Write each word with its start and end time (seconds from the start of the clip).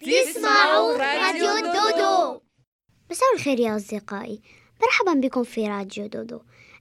تسمعوا 0.00 0.96
راديو 0.96 1.72
دودو. 1.72 2.40
مساء 3.10 3.34
الخير 3.34 3.60
يا 3.60 3.76
أصدقائي. 3.76 4.42
مرحبا 4.82 5.12
بكم 5.12 5.44
في 5.44 5.68
راديو 5.68 6.06
دودو. 6.06 6.40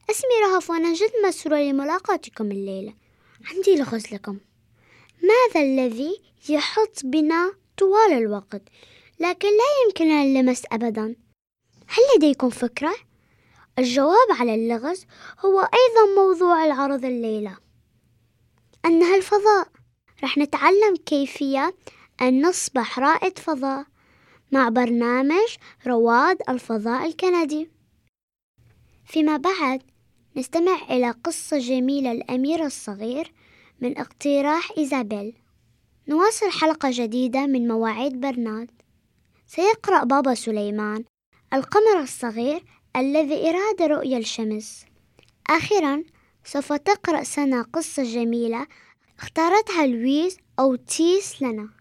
اسمي 0.10 0.30
رهف 0.46 0.70
وأنا 0.70 0.94
جد 0.94 1.12
مسرورة 1.26 1.58
لملاقاتكم 1.58 2.52
الليلة. 2.52 2.94
عندي 3.46 3.76
لغز 3.76 4.14
لكم. 4.14 4.38
ماذا 5.24 5.66
الذي 5.66 6.22
يحط 6.50 7.02
بنا 7.04 7.54
طوال 7.78 8.14
الوقت 8.14 8.62
لكن 9.20 9.48
لا 9.48 9.86
يمكننا 9.86 10.24
اللمس 10.24 10.64
أبدا؟ 10.72 11.16
هل 11.88 12.04
لديكم 12.18 12.50
فكرة؟ 12.50 12.96
الجواب 13.80 14.28
على 14.40 14.56
اللغز 14.56 15.06
هو 15.40 15.60
أيضا 15.60 16.16
موضوع 16.16 16.66
العرض 16.66 17.06
الليلة. 17.06 17.58
أنها 18.86 19.16
الفضاء. 19.16 19.68
رح 20.24 20.38
نتعلم 20.38 20.96
كيفية 21.06 21.76
أن 22.22 22.46
نصبح 22.46 23.00
رائد 23.00 23.40
فضاء 23.40 23.86
مع 24.52 24.70
برنامج 24.70 25.56
رواد 25.88 26.38
الفضاء 26.50 27.06
الكندي. 27.06 27.70
فيما 29.06 29.38
بعد 29.38 29.82
نستمع 30.36 30.82
إلى 30.90 31.12
قصة 31.12 31.58
جميلة 31.58 32.12
الأمير 32.12 32.66
الصغير 32.66 33.34
من 33.82 33.98
اقتراح 33.98 34.72
إيزابيل. 34.78 35.34
نواصل 36.08 36.52
حلقة 36.52 36.90
جديدة 36.92 37.46
من 37.46 37.68
مواعيد 37.68 38.22
برنارد 38.22 38.72
سيقرأ 39.48 40.04
بابا 40.04 40.34
سليمان 40.34 41.04
القمر 41.54 42.02
الصغير 42.02 42.64
الذي 42.96 43.50
أراد 43.50 43.82
رؤية 43.82 44.18
الشمس. 44.18 44.86
آخرا 45.50 46.04
سوف 46.44 46.74
تقرأ 46.74 47.24
سنة 47.24 47.62
قصة 47.62 48.04
جميلة 48.04 48.68
اختارتها 49.20 49.88
لويس 49.88 50.38
أو 50.60 50.76
تيس 50.76 51.42
لنا. 51.42 51.79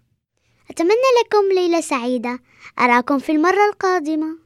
أتمنى 0.70 1.10
لكم 1.24 1.54
ليلة 1.54 1.80
سعيدة. 1.80 2.38
أراكم 2.78 3.18
في 3.18 3.32
المرة 3.32 3.66
القادمة. 3.72 4.38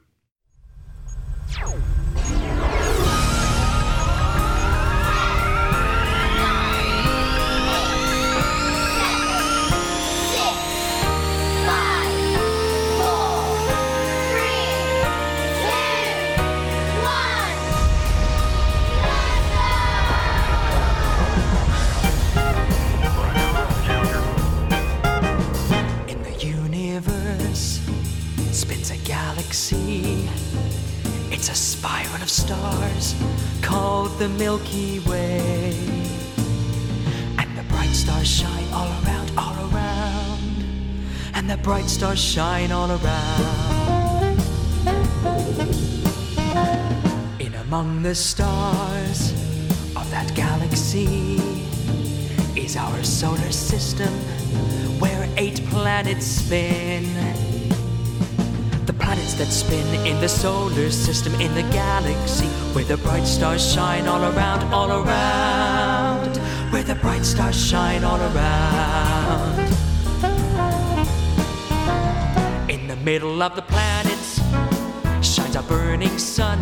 Galaxy. 29.53 30.27
It's 31.31 31.47
a 31.47 31.53
spiral 31.53 32.23
of 32.23 32.29
stars 32.29 33.13
called 33.61 34.17
the 34.17 34.27
Milky 34.29 34.97
Way. 35.01 35.77
And 37.37 37.55
the 37.55 37.61
bright 37.69 37.93
stars 37.93 38.27
shine 38.27 38.67
all 38.73 38.87
around, 39.03 39.31
all 39.37 39.55
around. 39.69 40.39
And 41.35 41.47
the 41.47 41.57
bright 41.57 41.87
stars 41.87 42.19
shine 42.19 42.71
all 42.71 42.89
around. 42.89 44.39
In 47.39 47.53
among 47.53 48.01
the 48.01 48.15
stars 48.15 49.33
of 49.95 50.09
that 50.09 50.33
galaxy 50.33 51.37
is 52.55 52.75
our 52.75 53.03
solar 53.03 53.51
system 53.51 54.13
where 54.99 55.29
eight 55.37 55.63
planets 55.67 56.25
spin. 56.25 57.62
The 58.85 58.93
planets 58.93 59.33
that 59.35 59.47
spin 59.47 59.87
in 60.05 60.19
the 60.19 60.27
solar 60.27 60.91
system 60.91 61.33
in 61.35 61.53
the 61.55 61.63
galaxy 61.71 62.47
where 62.73 62.83
the 62.83 62.97
bright 62.97 63.25
stars 63.25 63.73
shine 63.73 64.07
all 64.07 64.21
around, 64.21 64.73
all 64.73 64.91
around. 64.91 66.37
Where 66.71 66.83
the 66.83 66.95
bright 66.95 67.23
stars 67.23 67.55
shine 67.55 68.03
all 68.03 68.19
around. 68.19 69.59
In 72.69 72.87
the 72.87 72.97
middle 72.97 73.41
of 73.41 73.55
the 73.55 73.61
planets 73.61 74.41
shines 75.21 75.55
a 75.55 75.63
burning 75.63 76.17
sun. 76.17 76.59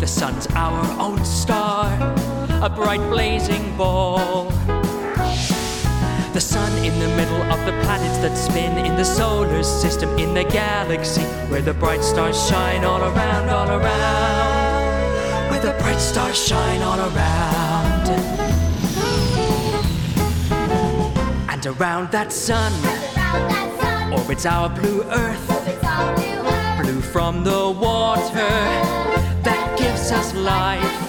The 0.00 0.06
sun's 0.06 0.46
our 0.54 0.82
own 0.98 1.22
star, 1.24 1.86
a 2.62 2.70
bright 2.70 3.06
blazing 3.10 3.76
ball. 3.76 4.50
The 6.36 6.42
sun 6.42 6.84
in 6.84 6.98
the 6.98 7.08
middle 7.16 7.40
of 7.50 7.64
the 7.64 7.72
planets 7.82 8.18
that 8.18 8.36
spin 8.36 8.76
in 8.84 8.94
the 8.94 9.06
solar 9.06 9.62
system 9.62 10.18
in 10.18 10.34
the 10.34 10.44
galaxy 10.44 11.22
where 11.48 11.62
the 11.62 11.72
bright 11.72 12.04
stars 12.04 12.36
shine 12.46 12.84
all 12.84 13.00
around, 13.00 13.48
all 13.48 13.70
around. 13.70 15.50
Where 15.50 15.62
the 15.62 15.72
bright 15.80 15.98
stars 15.98 16.36
shine 16.36 16.82
all 16.82 17.00
around. 17.00 18.10
And 21.48 21.66
around 21.66 22.12
that 22.12 22.30
sun 22.30 22.70
orbits 24.12 24.44
our 24.44 24.68
blue 24.68 25.04
earth, 25.04 25.48
blue 26.82 27.00
from 27.00 27.44
the 27.44 27.70
water 27.70 28.52
that 29.42 29.74
gives 29.78 30.12
us 30.12 30.34
life. 30.34 31.05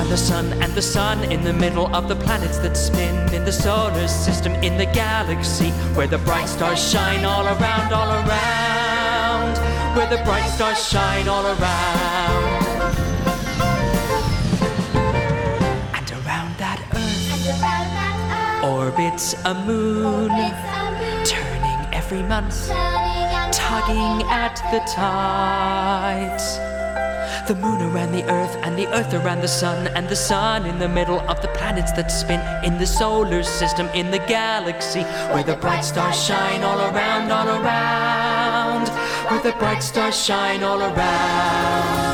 The 0.00 0.16
the 0.16 0.16
sun 0.16 0.52
and 0.54 0.72
the 0.72 0.82
sun 0.82 1.22
in 1.30 1.44
the 1.44 1.52
middle 1.52 1.94
of 1.94 2.08
the 2.08 2.16
planets 2.16 2.58
that 2.58 2.76
spin 2.76 3.32
in 3.32 3.44
the 3.44 3.52
solar 3.52 4.08
system 4.08 4.52
in 4.54 4.76
the 4.76 4.86
galaxy 4.86 5.70
where 5.94 6.08
the 6.08 6.18
bright 6.18 6.48
stars 6.48 6.82
shine 6.82 7.24
all 7.24 7.46
around, 7.46 7.92
all 7.92 8.10
around. 8.10 9.56
Where 9.96 10.08
the 10.08 10.20
bright 10.24 10.48
stars 10.48 10.84
shine 10.84 11.28
all 11.28 11.46
around. 11.46 12.64
And 15.94 16.10
around 16.10 16.56
that 16.58 16.80
earth 16.92 18.64
orbits 18.64 19.34
a 19.44 19.54
moon, 19.54 20.30
turning 21.24 21.94
every 21.94 22.22
month, 22.24 22.68
tugging 23.52 24.26
at 24.28 24.56
the 24.72 24.80
tides. 24.90 26.79
The 27.50 27.56
moon 27.56 27.82
around 27.82 28.12
the 28.12 28.22
earth, 28.30 28.56
and 28.62 28.78
the 28.78 28.86
earth 28.94 29.12
around 29.12 29.40
the 29.40 29.48
sun, 29.48 29.88
and 29.88 30.08
the 30.08 30.14
sun 30.14 30.66
in 30.66 30.78
the 30.78 30.88
middle 30.88 31.18
of 31.28 31.42
the 31.42 31.48
planets 31.48 31.90
that 31.94 32.08
spin 32.12 32.38
in 32.64 32.78
the 32.78 32.86
solar 32.86 33.42
system, 33.42 33.88
in 33.88 34.12
the 34.12 34.20
galaxy, 34.20 35.02
where 35.32 35.42
the 35.42 35.56
bright 35.56 35.80
stars 35.80 36.14
shine 36.22 36.62
all 36.62 36.78
around, 36.78 37.32
all 37.32 37.48
around. 37.48 38.88
Where 39.28 39.42
the 39.42 39.58
bright 39.58 39.82
stars 39.82 40.14
shine 40.24 40.62
all 40.62 40.80
around. 40.80 42.09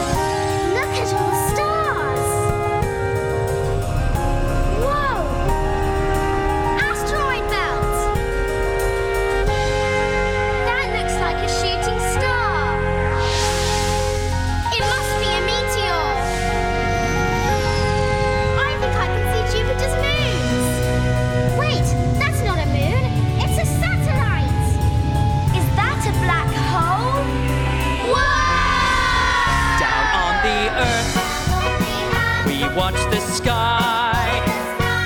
Sky. 33.47 34.43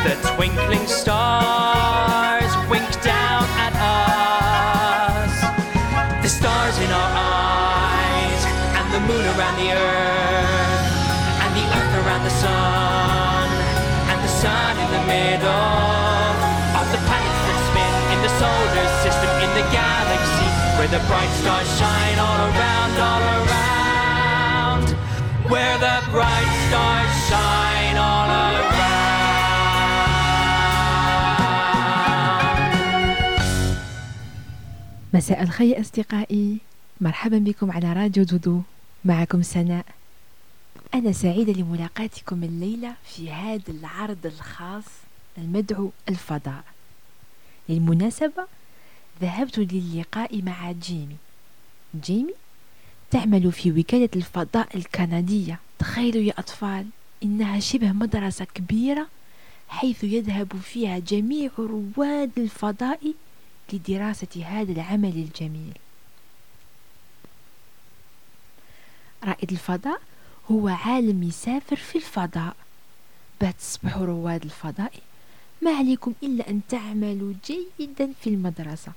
The 0.00 0.16
twinkling 0.32 0.86
stars 0.88 2.48
wink 2.72 2.88
down 3.04 3.44
at 3.60 3.74
us. 3.76 5.32
The 6.24 6.30
stars 6.32 6.76
in 6.80 6.88
our 6.88 7.12
eyes, 7.20 8.42
and 8.80 8.86
the 8.96 9.02
moon 9.04 9.24
around 9.36 9.56
the 9.60 9.70
earth, 9.76 10.84
and 11.44 11.50
the 11.52 11.66
earth 11.68 11.94
around 12.00 12.24
the 12.24 12.36
sun, 12.40 13.44
and 14.08 14.18
the 14.24 14.32
sun 14.40 14.72
in 14.84 14.88
the 14.96 15.04
middle 15.04 16.24
of 16.80 16.86
the 16.96 17.00
planets 17.04 17.42
that 17.44 17.58
spin 17.68 17.92
in 18.16 18.20
the 18.24 18.32
solar 18.40 18.88
system, 19.04 19.32
in 19.44 19.52
the 19.52 19.66
galaxy, 19.68 20.48
where 20.80 20.88
the 20.88 21.02
bright 21.12 21.32
stars 21.44 21.68
shine 21.76 22.16
all 22.16 22.40
around, 22.48 22.79
مساء 35.20 35.42
الخير 35.42 35.80
أصدقائي. 35.80 36.58
مرحبا 37.00 37.38
بكم 37.38 37.70
على 37.70 37.92
راديو 37.92 38.24
دودو. 38.24 38.60
معكم 39.04 39.42
سناء. 39.42 39.84
أنا 40.94 41.12
سعيدة 41.12 41.52
لملاقاتكم 41.52 42.44
الليلة 42.44 42.94
في 43.04 43.30
هذا 43.30 43.62
العرض 43.68 44.26
الخاص 44.26 44.84
المدعو 45.38 45.90
الفضاء. 46.08 46.64
للمناسبة 47.68 48.46
ذهبت 49.22 49.58
للقاء 49.58 50.42
مع 50.42 50.72
جيمي. 50.72 51.16
جيمي 52.04 52.34
تعمل 53.10 53.52
في 53.52 53.72
وكالة 53.72 54.10
الفضاء 54.16 54.76
الكندية. 54.76 55.58
تخيلوا 55.78 56.22
يا 56.22 56.34
أطفال 56.38 56.86
إنها 57.22 57.60
شبه 57.60 57.92
مدرسة 57.92 58.44
كبيرة 58.44 59.06
حيث 59.68 60.04
يذهب 60.04 60.56
فيها 60.56 60.98
جميع 60.98 61.50
رواد 61.58 62.30
الفضاء 62.38 63.14
لدراسة 63.72 64.44
هذا 64.44 64.72
العمل 64.72 65.08
الجميل. 65.16 65.72
رائد 69.24 69.50
الفضاء 69.50 70.00
هو 70.50 70.68
عالم 70.68 71.22
يسافر 71.22 71.76
في 71.76 71.96
الفضاء. 71.96 72.56
بعد 73.40 73.54
تصبحوا 73.54 74.06
رواد 74.06 74.44
الفضاء 74.44 74.92
ما 75.62 75.70
عليكم 75.70 76.12
إلا 76.22 76.50
أن 76.50 76.60
تعملوا 76.68 77.34
جيدا 77.46 78.12
في 78.20 78.30
المدرسة 78.30 78.92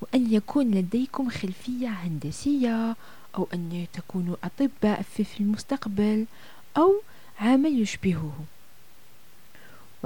وأن 0.00 0.32
يكون 0.32 0.70
لديكم 0.70 1.30
خلفية 1.30 1.88
هندسية 1.88 2.96
أو 3.36 3.48
أن 3.54 3.86
تكونوا 3.92 4.36
أطباء 4.44 5.02
في 5.02 5.40
المستقبل 5.40 6.26
أو 6.76 6.94
عمل 7.40 7.82
يشبهه. 7.82 8.44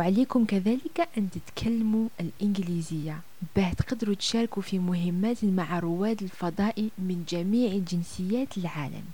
وعليكم 0.01 0.45
كذلك 0.45 1.09
أن 1.19 1.29
تتكلموا 1.31 2.09
الإنجليزية. 2.21 3.21
باه 3.57 3.73
تقدروا 3.73 4.15
تشاركوا 4.15 4.63
في 4.63 4.79
مهمات 4.79 5.45
مع 5.45 5.79
رواد 5.79 6.23
الفضاء 6.23 6.89
من 6.99 7.25
جميع 7.29 7.79
جنسيات 7.79 8.59
العالم. 8.59 9.05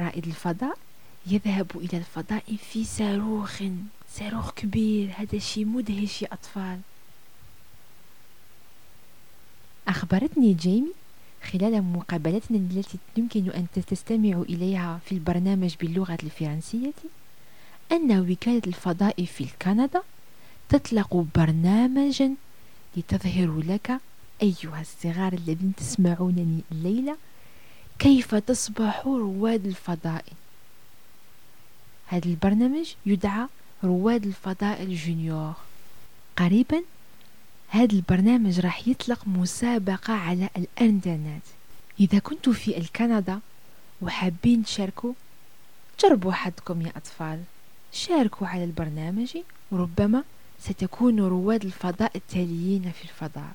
رائد 0.00 0.26
الفضاء 0.26 0.78
يذهب 1.26 1.70
إلى 1.74 1.98
الفضاء 1.98 2.56
في 2.72 2.84
صاروخ 2.84 3.62
صاروخ 4.10 4.50
كبير 4.50 5.12
هذا 5.16 5.38
شيء 5.38 5.64
مدهش 5.64 6.22
يا 6.22 6.28
أطفال. 6.32 6.80
أخبرتني 9.88 10.52
جيمي 10.52 10.92
خلال 11.52 11.82
مقابلتنا 11.82 12.58
التي 12.58 12.98
يمكن 13.16 13.50
أن 13.50 13.66
تستمعوا 13.86 14.44
إليها 14.44 15.00
في 15.04 15.12
البرنامج 15.12 15.74
باللغة 15.80 16.18
الفرنسية 16.22 16.92
أن 17.92 18.30
وكالة 18.30 18.62
الفضاء 18.66 19.24
في 19.24 19.46
كندا 19.62 20.02
تطلق 20.68 21.26
برنامجا 21.34 22.34
لتظهر 22.96 23.62
لك 23.66 24.00
أيها 24.42 24.80
الصغار 24.80 25.32
الذين 25.32 25.72
تسمعونني 25.76 26.60
الليلة 26.72 27.16
كيف 27.98 28.34
تصبح 28.34 29.06
رواد 29.06 29.66
الفضاء. 29.66 30.24
هذا 32.06 32.26
البرنامج 32.26 32.94
يدعى 33.06 33.46
رواد 33.84 34.26
الفضاء 34.26 34.82
الجونيور. 34.82 35.54
قريبا 36.36 36.82
هذا 37.68 37.92
البرنامج 37.92 38.60
راح 38.60 38.88
يطلق 38.88 39.26
مسابقة 39.26 40.12
على 40.12 40.48
الإنترنت. 40.56 41.42
إذا 42.00 42.18
كنتوا 42.18 42.52
في 42.52 42.78
الكندا 42.78 43.40
وحابين 44.02 44.64
تشاركوا 44.64 45.12
جربوا 46.00 46.32
حظكم 46.32 46.82
يا 46.82 46.92
أطفال. 46.96 47.42
شاركوا 47.94 48.46
على 48.46 48.64
البرنامج 48.64 49.36
وربما 49.72 50.22
ستكونوا 50.58 51.28
رواد 51.28 51.64
الفضاء 51.64 52.12
التاليين 52.16 52.92
في 52.92 53.04
الفضاء. 53.04 53.52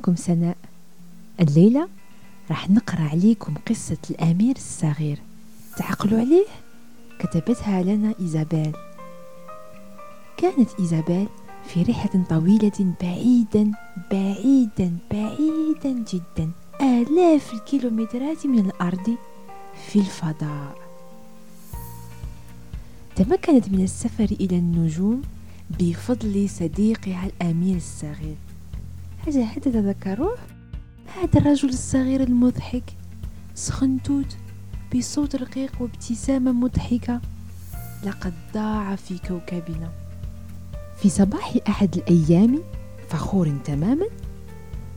معكم 0.00 0.16
سناء. 0.16 0.56
الليلة 1.40 1.88
راح 2.50 2.70
نقرأ 2.70 3.00
عليكم 3.00 3.54
قصة 3.68 3.98
الأمير 4.10 4.56
الصغير. 4.56 5.18
تعقلوا 5.76 6.20
عليه؟ 6.20 6.46
كتبتها 7.18 7.82
لنا 7.82 8.14
إيزابيل. 8.20 8.72
كانت 10.36 10.70
إيزابيل 10.80 11.26
في 11.68 11.82
رحلة 11.82 12.24
طويلة 12.30 12.94
بعيدا 13.02 13.72
بعيدا 14.10 14.96
بعيدا 15.10 16.04
جدا. 16.12 16.50
آلاف 16.80 17.54
الكيلومترات 17.54 18.46
من 18.46 18.58
الأرض 18.58 19.16
في 19.86 19.98
الفضاء. 19.98 20.78
تمكنت 23.16 23.68
من 23.68 23.84
السفر 23.84 24.28
إلى 24.40 24.58
النجوم 24.58 25.22
بفضل 25.78 26.48
صديقها 26.48 27.26
الأمير 27.26 27.76
الصغير. 27.76 28.36
هذا 29.26 29.42
هل 29.42 29.60
تتذكروه؟ 29.60 30.36
هذا 31.16 31.40
الرجل 31.40 31.68
الصغير 31.68 32.22
المضحك 32.22 32.84
سخنتوت 33.54 34.36
بصوت 34.96 35.36
رقيق 35.36 35.82
وابتسامة 35.82 36.52
مضحكة 36.52 37.20
لقد 38.06 38.32
ضاع 38.54 38.96
في 38.96 39.18
كوكبنا 39.18 39.90
في 40.96 41.08
صباح 41.08 41.56
أحد 41.68 41.96
الأيام 41.96 42.58
فخور 43.08 43.52
تماما 43.64 44.06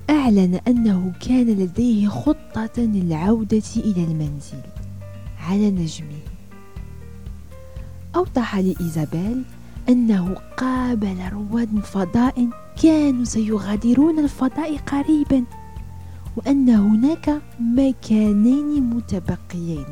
أعلن 0.09 0.59
أنه 0.67 1.11
كان 1.27 1.47
لديه 1.47 2.07
خطة 2.07 2.71
للعودة 2.81 3.63
إلى 3.77 4.03
المنزل 4.03 4.61
على 5.39 5.71
نجمه 5.71 6.19
أوضح 8.15 8.55
لإيزابيل 8.55 9.43
أنه 9.89 10.35
قابل 10.57 11.29
رواد 11.31 11.79
فضاء 11.79 12.49
كانوا 12.81 13.23
سيغادرون 13.25 14.19
الفضاء 14.19 14.77
قريبا 14.77 15.43
وأن 16.37 16.69
هناك 16.69 17.41
مكانين 17.59 18.83
متبقيين 18.83 19.85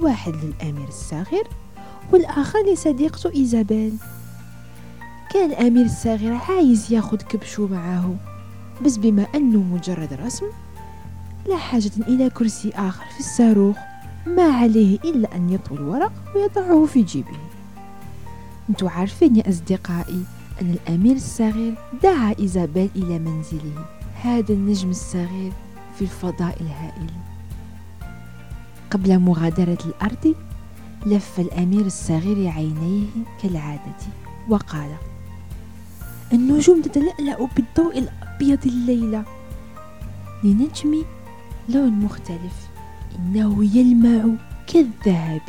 واحد 0.00 0.32
للأمير 0.34 0.88
الصغير 0.88 1.48
والآخر 2.12 2.58
لصديقته 2.72 3.30
إيزابيل. 3.34 3.94
كان 5.30 5.50
الأمير 5.50 5.84
الصغير 5.84 6.34
عايز 6.34 6.92
ياخد 6.92 7.22
كبشو 7.22 7.66
معه 7.66 8.16
بس 8.84 8.96
بما 8.96 9.26
أنه 9.34 9.58
مجرد 9.58 10.12
رسم 10.12 10.46
لا 11.48 11.56
حاجة 11.56 11.90
إلى 12.08 12.30
كرسي 12.30 12.70
آخر 12.70 13.04
في 13.14 13.20
الصاروخ 13.20 13.76
ما 14.26 14.42
عليه 14.42 14.98
إلا 15.04 15.36
أن 15.36 15.50
يطوي 15.50 15.78
الورق 15.78 16.12
ويضعه 16.34 16.86
في 16.86 17.02
جيبه. 17.02 17.38
أنتوا 18.70 18.90
عارفين 18.90 19.36
يا 19.36 19.48
أصدقائي 19.48 20.22
أن 20.62 20.70
الأمير 20.70 21.16
الصغير 21.16 21.74
دعا 22.02 22.34
إيزابيل 22.38 22.90
إلى 22.96 23.18
منزله. 23.18 23.86
هذا 24.22 24.52
النجم 24.52 24.90
الصغير 24.90 25.52
في 25.94 26.02
الفضاء 26.02 26.58
الهائل. 26.60 27.10
قبل 28.90 29.18
مغادرة 29.18 29.78
الأرض 29.84 30.34
لف 31.06 31.40
الأمير 31.40 31.86
الصغير 31.86 32.48
عينيه 32.48 33.06
كالعادة 33.42 33.96
وقال 34.48 34.90
النجوم 36.32 36.82
تتلألأ 36.82 37.48
بالضوء 37.56 37.98
الأبيض 37.98 38.66
الليلة. 38.66 39.24
لنجمي 40.44 41.04
لون 41.68 41.90
مختلف. 41.90 42.68
إنه 43.18 43.76
يلمع 43.76 44.24
كالذهب 44.66 45.42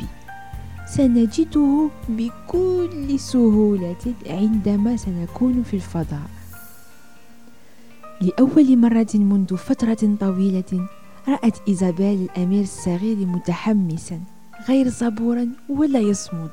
سنجده 0.96 1.88
بكل 2.08 3.20
سهولة 3.20 4.14
عندما 4.26 4.96
سنكون 4.96 5.62
في 5.62 5.74
الفضاء. 5.74 6.30
لأول 8.20 8.78
مرة 8.78 9.08
منذ 9.14 9.56
فترة 9.56 10.16
طويلة 10.20 10.88
رأت 11.28 11.58
إيزابيل 11.68 12.22
الأمير 12.22 12.62
الصغير 12.62 13.16
متحمسا 13.16 14.20
غير 14.68 14.90
صبورا 14.90 15.48
ولا 15.68 16.00
يصمد. 16.00 16.50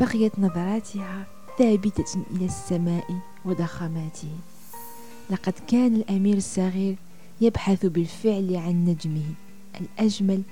بقيت 0.00 0.38
نظراتها 0.38 1.26
ثابتة 1.58 2.24
إلى 2.30 2.44
السماء 2.44 3.04
وضخاماته. 3.44 4.32
لقد 5.30 5.54
كان 5.68 5.94
الأمير 5.94 6.36
الصغير 6.36 6.96
يبحث 7.40 7.86
بالفعل 7.86 8.56
عن 8.56 8.84
نجمه 8.84 9.34
الأجمل 9.80 10.42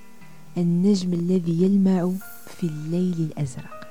النجم 0.58 1.12
الذي 1.12 1.62
يلمع 1.62 2.10
في 2.46 2.64
الليل 2.64 3.14
الأزرق. 3.18 3.88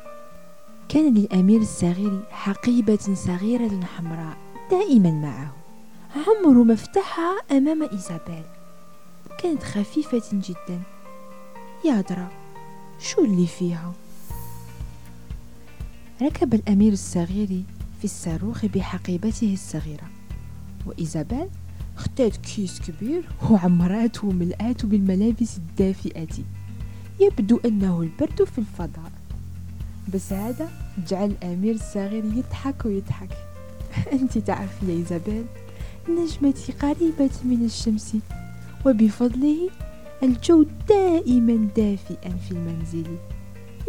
كان 0.90 1.14
للأمير 1.14 1.62
الصغير 1.62 2.20
حقيبة 2.32 3.14
صغيرة 3.14 3.80
حمراء 3.86 4.38
دائما 4.72 5.12
معه. 5.12 5.56
عمره 6.16 6.64
ما 6.64 6.74
افتحها 6.74 7.36
أمام 7.52 7.84
إيزابيل. 7.84 8.44
كانت 9.40 9.64
خفيفة 9.64 10.24
جدا. 10.34 10.82
يا 11.86 12.02
درا 12.02 12.30
شو 13.00 13.24
اللي 13.24 13.48
فيها؟ 13.48 13.94
ركب 16.22 16.54
الأمير 16.54 16.94
الصغير 16.94 17.64
في 18.00 18.04
الصاروخ 18.04 18.66
بحقيبته 18.66 19.54
الصغيرة. 19.54 20.10
وإيزابيل 20.86 21.48
اختارت 21.98 22.38
كيس 22.38 22.80
كبير 22.80 23.30
وعمراته 23.50 24.28
وملآته 24.28 24.88
بالملابس 24.88 25.58
الدافئة. 25.58 26.28
يبدو 27.20 27.60
أنه 27.66 28.02
البرد 28.02 28.44
في 28.44 28.58
الفضاء. 28.58 29.12
بس 30.14 30.34
هذا 30.34 30.70
جعل 31.08 31.32
الأمير 31.32 31.76
الصغير 31.76 32.26
يضحك 32.26 32.86
ويضحك. 32.86 33.38
أنت 34.14 34.38
تعرفي 34.38 34.86
يا 34.92 34.98
إيزابيل 34.98 35.46
نجمتي 36.10 36.72
قريبة 36.72 37.30
من 37.44 37.66
الشمس 37.66 38.18
وبفضله 38.86 39.70
الجو 40.24 40.66
دائما 40.90 41.70
دافئا 41.78 42.38
في 42.48 42.52
المنزل. 42.52 43.18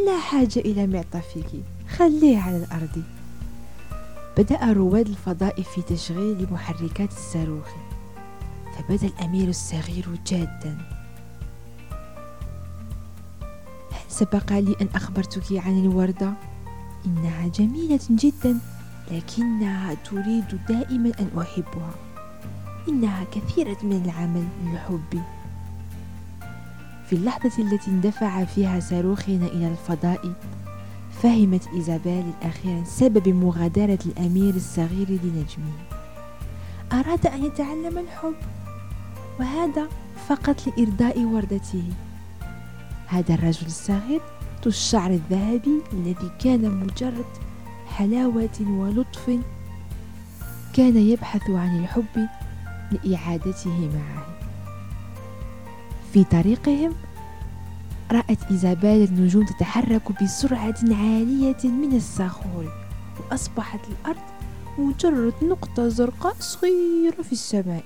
لا 0.07 0.19
حاجة 0.19 0.59
إلى 0.59 0.87
معطفك 0.87 1.51
خليه 1.89 2.39
على 2.39 2.57
الأرض. 2.57 3.03
بدأ 4.39 4.73
رواد 4.73 5.09
الفضاء 5.09 5.63
في 5.63 5.83
تشغيل 5.83 6.47
محركات 6.51 7.13
الصاروخ. 7.13 7.69
فبدأ 8.77 9.07
الأمير 9.07 9.49
الصغير 9.49 10.09
جادا. 10.27 10.98
سبق 14.19 14.53
لي 14.53 14.77
أن 14.81 14.89
أخبرتك 14.95 15.53
عن 15.53 15.79
الوردة؟ 15.79 16.33
إنها 17.07 17.49
جميلة 17.49 18.01
جدا 18.11 18.59
لكنها 19.11 19.95
تريد 19.95 20.45
دائما 20.69 21.13
أن 21.21 21.31
أحبها. 21.41 21.91
إنها 22.89 23.25
كثيرة 23.25 23.77
من 23.83 24.03
العمل 24.05 24.45
للحب. 24.65 25.23
في 27.07 27.13
اللحظة 27.13 27.63
التي 27.63 27.91
اندفع 27.91 28.45
فيها 28.45 28.81
صاروخنا 28.81 29.47
إلى 29.47 29.69
الفضاء 29.69 30.33
فهمت 31.23 31.69
إيزابيل 31.75 32.25
أخيرا 32.43 32.85
سبب 32.85 33.29
مغادرة 33.29 33.99
الأمير 34.07 34.55
الصغير 34.55 35.09
لنجمه. 35.11 35.73
أراد 36.93 37.27
أن 37.27 37.45
يتعلم 37.45 37.99
الحب 37.99 38.37
وهذا 39.41 39.89
فقط 40.29 40.67
لإرضاء 40.67 41.25
وردته. 41.25 41.85
هذا 43.09 43.35
الرجل 43.35 43.67
الصغير 43.67 44.21
ذو 44.63 44.67
الشعر 44.67 45.11
الذهبي 45.11 45.83
الذي 45.93 46.31
كان 46.39 46.71
مجرد 46.71 47.25
حلاوة 47.87 48.61
ولطف 48.61 49.39
كان 50.75 50.97
يبحث 50.97 51.51
عن 51.51 51.79
الحب 51.85 52.29
لإعادته 52.93 53.91
معه. 53.95 54.27
في 56.13 56.25
طريقهم 56.25 56.95
رأت 58.13 58.51
إيزابيل 58.51 59.09
النجوم 59.09 59.45
تتحرك 59.45 60.23
بسرعة 60.23 60.79
عالية 60.83 61.65
من 61.65 61.97
الصخور 61.97 62.73
وأصبحت 63.21 63.81
الأرض 63.89 64.23
مجرد 64.79 65.35
نقطة 65.43 65.89
زرقاء 65.89 66.37
صغيرة 66.41 67.23
في 67.23 67.33
السماء. 67.33 67.85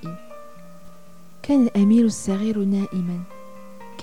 كان 1.43 1.63
الأمير 1.63 2.05
الصغير 2.05 2.59
نائما. 2.65 3.21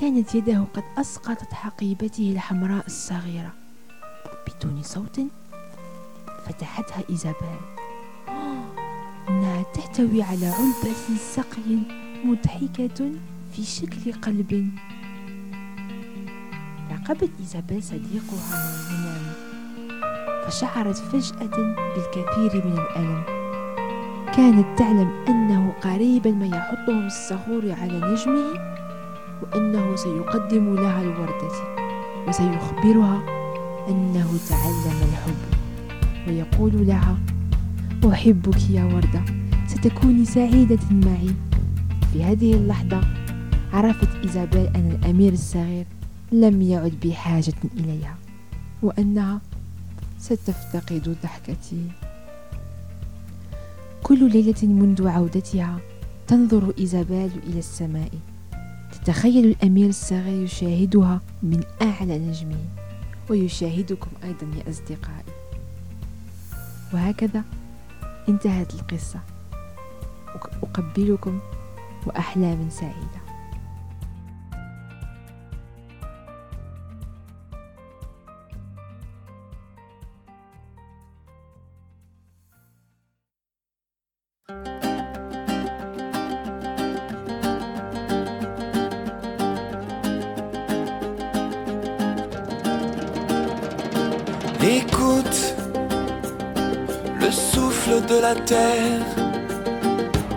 كانت 0.02 0.36
يده 0.36 0.66
قد 0.74 0.84
أسقطت 0.98 1.54
حقيبته 1.54 2.32
الحمراء 2.32 2.86
الصغيرة. 2.86 3.54
بدون 4.48 4.82
صوت 4.84 5.22
فتحتها 6.46 7.04
إيزابيل. 7.10 7.60
إنها 9.30 9.64
تحتوي 9.74 10.24
على 10.24 10.48
علبة 10.48 11.18
سقي 11.36 11.78
مضحكة 12.26 13.12
في 13.54 13.64
شكل 13.64 14.14
قلب. 14.22 14.70
راقبت 16.92 17.30
إيزابيل 17.40 17.84
صديقها 17.84 18.80
من 18.90 18.96
المنام 18.96 19.34
فشعرت 20.46 20.98
فجأة 20.98 21.76
بالكثير 21.96 22.66
من 22.66 22.74
الألم. 22.80 23.24
كانت 24.36 24.80
تعلم 24.80 25.26
أنه 25.28 25.74
قريبا 25.82 26.32
ما 26.32 26.46
يحطه 26.46 27.08
الصخور 27.08 27.72
على 27.72 28.14
نجمه. 28.14 28.69
وأنه 29.42 29.96
سيقدم 29.96 30.76
لها 30.76 31.02
الوردة 31.02 31.52
وسيخبرها 32.28 33.24
أنه 33.90 34.38
تعلم 34.50 35.00
الحب 35.10 35.60
ويقول 36.28 36.88
لها 36.88 37.18
أحبك 38.06 38.70
يا 38.70 38.84
وردة 38.84 39.22
ستكوني 39.68 40.26
سعيدة 40.26 40.80
معي. 40.92 41.30
في 42.14 42.24
هذه 42.24 42.54
اللحظة 42.54 43.02
عرفت 43.74 44.10
إيزابيل 44.24 44.68
أن 44.68 44.98
الأمير 45.02 45.34
الصغير 45.34 45.86
لم 46.32 46.62
يعد 46.62 46.94
بحاجة 47.06 47.54
إليها 47.78 48.16
وأنها 48.82 49.42
ستفتقد 50.20 51.18
ضحكتي. 51.24 51.84
كل 54.04 54.32
ليلة 54.32 54.64
منذ 54.64 55.08
عودتها 55.08 55.80
تنظر 56.28 56.74
إيزابيل 56.80 57.32
إلى 57.48 57.60
السماء 57.60 58.10
تتخيل 59.06 59.46
الأمير 59.46 59.90
الصغير 59.90 60.44
يشاهدها 60.44 61.22
من 61.44 61.64
أعلى 61.82 62.20
نجمه 62.20 62.66
ويشاهدكم 63.30 64.08
أيضا 64.24 64.48
يا 64.58 64.70
أصدقائي. 64.70 65.24
وهكذا 66.94 67.44
انتهت 68.30 68.74
القصة. 68.74 69.20
أقبلكم 70.64 71.40
وأحلام 72.06 72.70
سعيدة. 72.70 73.19
Le 97.30 97.36
souffle 97.36 98.02
de 98.08 98.18
la 98.20 98.34
terre, 98.34 99.06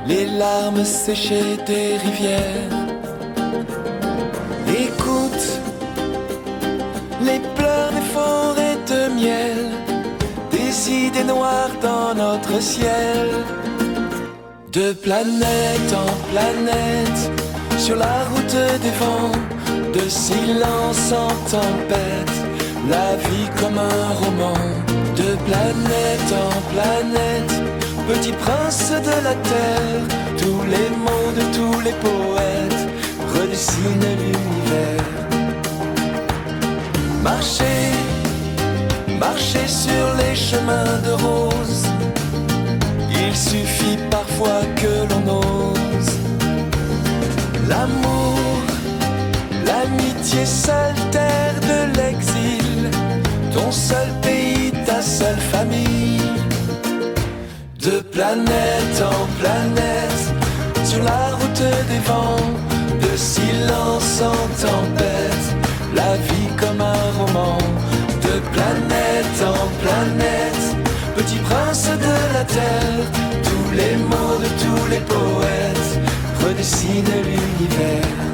les 0.06 0.26
larmes 0.26 0.84
séchées 0.84 1.56
des 1.66 1.96
rivières. 1.96 2.76
Écoute 4.86 5.46
les 7.28 7.40
pleurs 7.56 7.92
des 7.96 8.06
forêts 8.16 8.78
de 8.92 9.00
miel, 9.20 9.60
des 10.50 10.72
idées 11.04 11.24
noires 11.24 11.76
dans 11.80 12.14
notre 12.14 12.60
ciel. 12.60 13.28
De 14.78 14.92
planète 14.92 15.90
en 16.04 16.12
planète, 16.30 17.22
sur 17.78 17.96
la 17.96 18.16
route 18.30 18.60
des 18.84 18.94
vents, 19.02 19.38
de 19.96 20.04
silence 20.10 21.06
en 21.24 21.32
tempête, 21.56 22.36
la 22.90 23.16
vie 23.24 23.48
comme 23.58 23.78
un 23.78 24.08
roman. 24.22 24.81
De 25.16 25.36
planète 25.46 26.32
en 26.32 26.60
planète, 26.72 27.54
petit 28.08 28.32
prince 28.32 28.90
de 28.90 29.16
la 29.22 29.34
terre, 29.34 30.02
tous 30.38 30.62
les 30.74 30.88
mots 31.04 31.32
de 31.36 31.44
tous 31.56 31.80
les 31.80 31.92
poètes 31.92 32.88
redessinent 33.34 34.16
l'univers. 34.20 35.04
Marcher, 37.22 37.92
marcher 39.20 39.68
sur 39.68 40.14
les 40.16 40.34
chemins 40.34 40.98
de 41.04 41.12
rose, 41.12 41.84
il 43.10 43.36
suffit 43.36 43.98
parfois 44.10 44.62
que 44.76 44.92
l'on 45.10 45.24
ose. 45.40 46.12
L'amour, 47.68 48.38
l'amitié 49.66 50.46
seule 50.46 51.10
terre 51.10 51.60
de 51.60 51.98
l'exil, 51.98 52.61
ton 53.52 53.70
seul 53.70 54.08
pays, 54.22 54.72
ta 54.86 55.00
seule 55.02 55.42
famille. 55.52 56.20
De 57.80 58.00
planète 58.00 58.98
en 59.14 59.26
planète, 59.40 60.24
sur 60.84 61.02
la 61.02 61.34
route 61.38 61.64
des 61.90 62.02
vents, 62.10 62.50
de 63.00 63.16
silence 63.16 64.22
en 64.22 64.42
tempête, 64.66 65.46
la 65.94 66.16
vie 66.28 66.50
comme 66.60 66.80
un 66.80 67.06
roman. 67.18 67.58
De 68.26 68.34
planète 68.54 69.38
en 69.42 69.66
planète, 69.82 70.66
petit 71.16 71.40
prince 71.48 71.88
de 72.06 72.34
la 72.34 72.44
terre, 72.44 73.04
tous 73.48 73.76
les 73.76 73.96
mots 73.96 74.38
de 74.44 74.50
tous 74.62 74.86
les 74.90 75.00
poètes 75.00 75.92
redessinent 76.44 77.16
l'univers. 77.26 78.31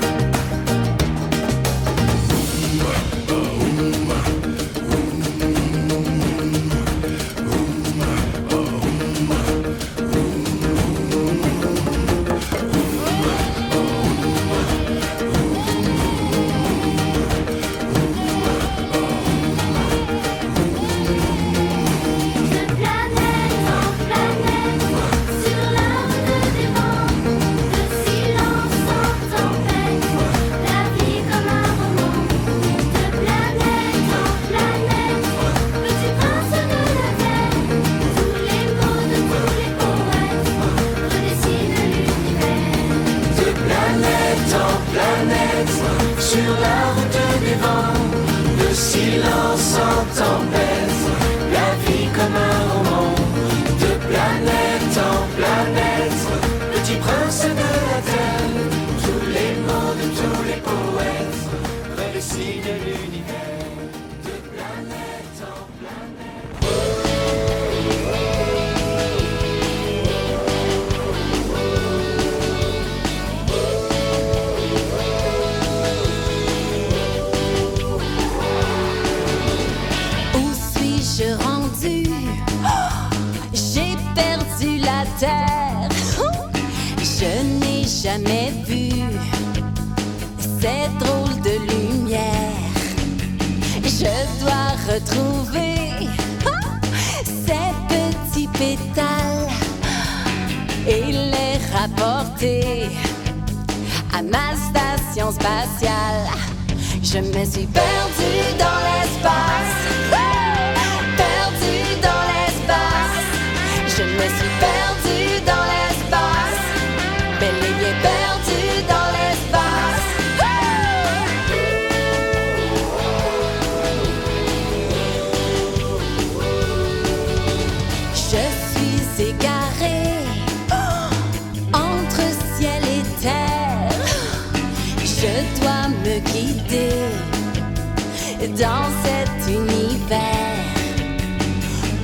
Dans 138.58 138.90
cet 139.04 139.48
univers. 139.48 140.18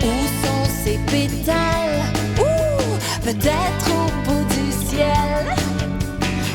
Où 0.03 0.15
sont 0.43 0.65
ces 0.85 0.99
pétales? 1.11 2.05
Ou 2.39 3.23
peut-être 3.25 3.87
au 3.91 4.07
bout 4.25 4.45
du 4.55 4.71
ciel, 4.87 5.43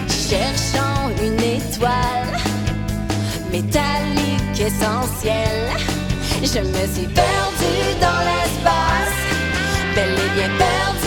cherchant 0.08 1.10
une 1.22 1.42
étoile 1.42 2.34
métallique 3.52 4.60
essentielle. 4.60 5.70
Je 6.42 6.60
me 6.60 6.84
suis 6.94 7.08
perdue 7.08 7.90
dans 8.00 8.22
l'espace, 8.30 9.20
bel 9.96 10.14
et 10.14 10.30
bien 10.36 10.52
perdue 10.58 10.99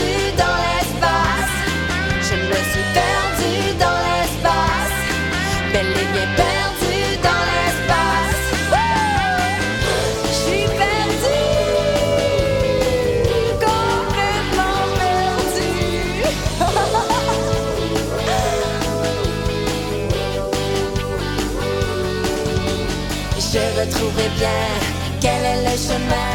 bien 24.30 24.92
quel 25.20 25.44
est 25.44 25.62
le 25.70 25.76
chemin, 25.76 26.34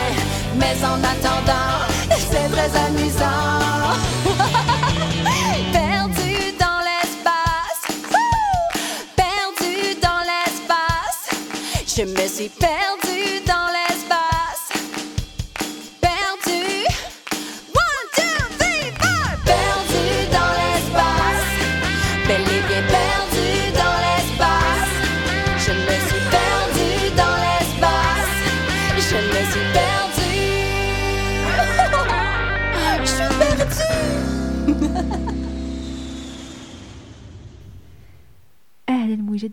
mais 0.55 0.75
en 0.83 0.99
attendant, 1.03 1.85
c'est 2.09 2.49
très 2.49 2.71
amusant. 2.87 3.95
Perdu 5.73 6.53
dans 6.57 6.79
l'espace, 6.87 7.81
perdu 9.15 9.95
dans 10.01 10.21
l'espace, 10.31 11.29
je 11.85 12.03
me 12.03 12.27
suis 12.27 12.49
perdu 12.49 12.66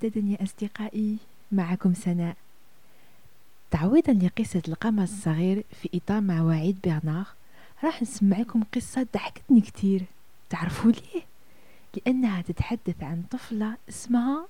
مجددا 0.04 0.20
يا 0.20 0.42
أصدقائي 0.42 1.16
معكم 1.52 1.94
سناء. 1.94 2.36
تعويضا 3.70 4.12
لقصة 4.12 4.62
القمر 4.68 5.02
الصغير 5.02 5.64
في 5.82 5.90
إطار 5.94 6.20
مواعيد 6.20 6.78
برنار 6.84 7.26
راح 7.84 8.02
نسمعكم 8.02 8.62
قصة 8.74 9.06
ضحكتني 9.14 9.60
كتير. 9.60 10.02
تعرفوا 10.50 10.92
ليه؟ 10.92 11.22
لأنها 11.96 12.42
تتحدث 12.42 13.02
عن 13.02 13.22
طفلة 13.30 13.76
اسمها 13.88 14.46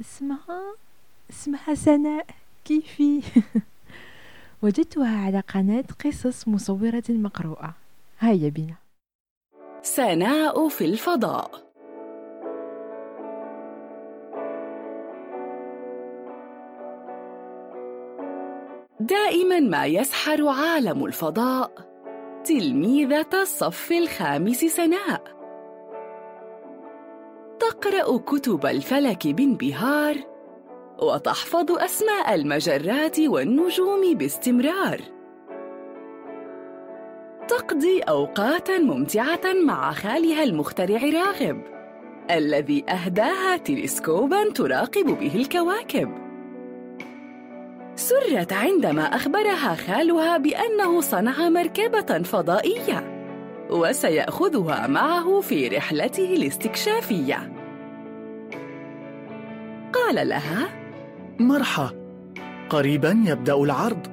اسمها 0.00 0.74
اسمها 1.30 1.74
سناء. 1.74 2.26
كيفي؟ 2.64 3.22
وجدتها 4.62 5.24
على 5.26 5.40
قناة 5.40 5.84
قصص 6.04 6.48
مصورة 6.48 7.04
مقروءة. 7.08 7.74
هيا 8.20 8.48
بنا. 8.48 8.74
سناء 9.82 10.68
في 10.68 10.84
الفضاء. 10.84 11.67
دائما 19.08 19.60
ما 19.60 19.86
يسحر 19.86 20.48
عالم 20.48 21.04
الفضاء 21.04 21.70
تلميذة 22.44 23.42
الصف 23.42 23.92
الخامس 23.92 24.64
سناء. 24.64 25.22
تقرأ 27.60 28.18
كتب 28.18 28.66
الفلك 28.66 29.26
بانبهار 29.26 30.16
وتحفظ 31.02 31.72
أسماء 31.72 32.34
المجرات 32.34 33.20
والنجوم 33.20 34.14
باستمرار. 34.14 35.00
تقضي 37.48 38.00
أوقاتا 38.00 38.78
ممتعة 38.78 39.52
مع 39.66 39.92
خالها 39.92 40.44
المخترع 40.44 41.00
راغب 41.04 41.62
الذي 42.30 42.84
أهداها 42.88 43.56
تلسكوبا 43.56 44.50
تراقب 44.50 45.18
به 45.18 45.34
الكواكب. 45.34 46.27
سرت 47.98 48.52
عندما 48.52 49.02
أخبرها 49.02 49.74
خالها 49.74 50.36
بأنه 50.36 51.00
صنع 51.00 51.48
مركبة 51.48 52.22
فضائية 52.22 53.24
وسيأخذها 53.70 54.86
معه 54.86 55.40
في 55.40 55.68
رحلته 55.68 56.34
الاستكشافية. 56.34 57.52
قال 59.92 60.28
لها 60.28 60.68
مرحى 61.38 61.90
قريبا 62.70 63.22
يبدأ 63.26 63.54
العرض 63.54 64.06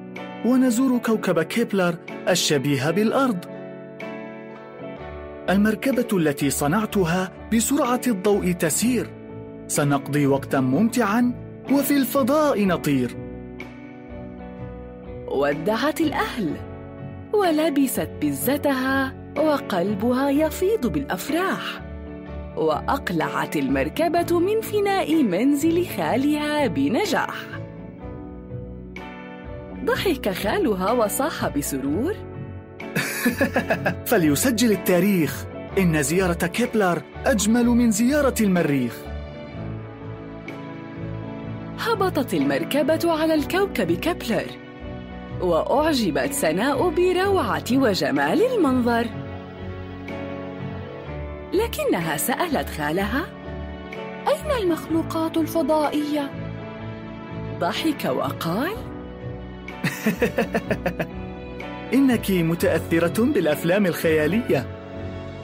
ونزور 0.46 0.98
كوكب 0.98 1.42
كيبلر 1.42 1.94
الشبيه 2.28 2.90
بالأرض. 2.90 3.44
المركبة 5.50 6.08
التي 6.12 6.50
صنعتها 6.50 7.32
بسرعة 7.54 8.00
الضوء 8.06 8.52
تسير. 8.52 9.10
سنقضي 9.68 10.26
وقتا 10.26 10.60
ممتعا 10.60 11.34
وفي 11.72 11.96
الفضاء 11.96 12.66
نطير. 12.66 13.25
ودعت 15.36 16.00
الأهل 16.00 16.56
ولبست 17.32 18.10
بزتها 18.22 19.14
وقلبها 19.38 20.30
يفيض 20.30 20.86
بالأفراح 20.86 21.82
وأقلعت 22.56 23.56
المركبة 23.56 24.40
من 24.40 24.60
فناء 24.60 25.22
منزل 25.22 25.86
خالها 25.86 26.66
بنجاح. 26.66 27.34
ضحك 29.84 30.28
خالها 30.28 30.92
وصاح 30.92 31.48
بسرور. 31.48 32.14
فليسجل 34.10 34.72
التاريخ. 34.72 35.44
إن 35.78 36.02
زيارة 36.02 36.46
كيبلر 36.46 37.02
أجمل 37.26 37.66
من 37.66 37.90
زيارة 37.90 38.34
المريخ. 38.40 38.96
هبطت 41.78 42.34
المركبة 42.34 43.12
على 43.12 43.34
الكوكب 43.34 43.92
كبلر 43.92 44.65
وأعجبت 45.40 46.32
سناء 46.32 46.88
بروعة 46.88 47.64
وجمال 47.72 48.42
المنظر. 48.42 49.06
لكنها 51.52 52.16
سألت 52.16 52.68
خالها 52.68 53.26
أين 54.28 54.62
المخلوقات 54.62 55.36
الفضائية؟ 55.36 56.30
ضحك 57.58 58.04
وقال 58.04 58.76
إنك 61.94 62.30
متأثرة 62.30 63.24
بالأفلام 63.24 63.86
الخيالية. 63.86 64.66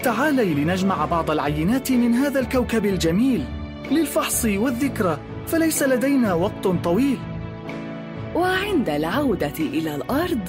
تعالي 0.02 0.54
لنجمع 0.54 1.04
بعض 1.04 1.30
العينات 1.30 1.92
من 1.92 2.14
هذا 2.14 2.40
الكوكب 2.40 2.86
الجميل 2.86 3.44
للفحص 3.90 4.44
والذكرى 4.44 5.18
فليس 5.46 5.82
لدينا 5.82 6.34
وقت 6.34 6.66
طويل. 6.84 7.18
وعند 8.34 8.88
العودة 8.88 9.58
إلى 9.58 9.94
الأرض 9.94 10.40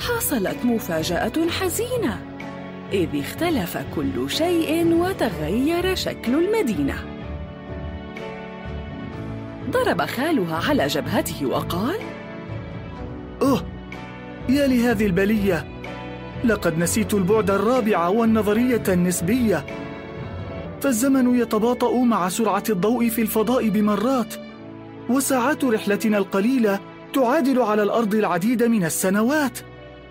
حصلت 0.00 0.64
مفاجأة 0.64 1.48
حزينة 1.60 2.20
إذ 2.92 3.08
اختلف 3.20 3.78
كل 3.96 4.30
شيء 4.30 4.94
وتغير 4.94 5.94
شكل 5.94 6.34
المدينة. 6.34 6.94
ضرب 9.70 10.02
خالها 10.02 10.68
على 10.68 10.86
جبهته 10.86 11.46
وقال 11.46 12.00
أوه 13.42 13.64
يا 14.48 14.66
لهذه 14.66 15.06
البلية. 15.06 15.68
لقد 16.44 16.78
نسيت 16.78 17.14
البعد 17.14 17.50
الرابع 17.50 18.08
والنظرية 18.08 18.82
النسبية. 18.88 19.66
فالزمن 20.80 21.40
يتباطأ 21.40 22.04
مع 22.04 22.28
سرعة 22.28 22.62
الضوء 22.70 23.08
في 23.08 23.22
الفضاء 23.22 23.68
بمرات 23.68 24.34
وساعات 25.08 25.64
رحلتنا 25.64 26.18
القليلة 26.18 26.80
تعادل 27.12 27.62
على 27.62 27.82
الأرض 27.82 28.14
العديد 28.14 28.62
من 28.62 28.84
السنوات. 28.84 29.58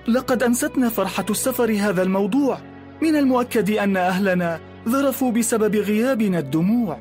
لقد 0.08 0.44
أنستنا 0.44 0.90
فرحة 0.90 1.26
السفر 1.30 1.72
هذا 1.72 2.04
الموضوع. 2.04 2.60
من 3.02 3.16
المؤكد 3.16 3.72
أن 3.72 3.98
أهلنا 3.98 4.60
ذرفوا 4.88 5.32
بسبب 5.32 5.76
غيابنا 5.76 6.40
الدموع. 6.40 7.00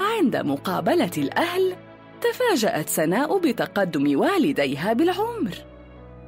عند 0.00 0.36
مقابلة 0.36 1.10
الأهل 1.18 1.74
تفاجأت 2.20 2.88
سناء 2.88 3.38
بتقدم 3.38 4.20
والديها 4.20 4.92
بالعمر. 4.92 5.54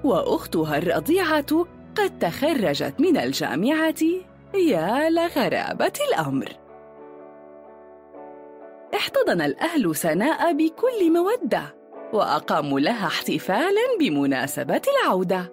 وأختها 0.04 0.78
الرضيعة 0.78 1.66
قد 1.96 2.18
تخرجت 2.18 2.94
من 2.98 3.16
الجامعة. 3.16 4.02
يا 4.54 5.10
لغرابة 5.10 5.92
الأمر. 6.08 6.65
حضن 9.26 9.40
الأهل 9.40 9.96
سناء 9.96 10.52
بكل 10.52 11.12
مودة 11.12 11.74
وأقاموا 12.12 12.80
لها 12.80 13.06
احتفالاً 13.06 13.96
بمناسبة 14.00 14.82
العودة. 14.88 15.52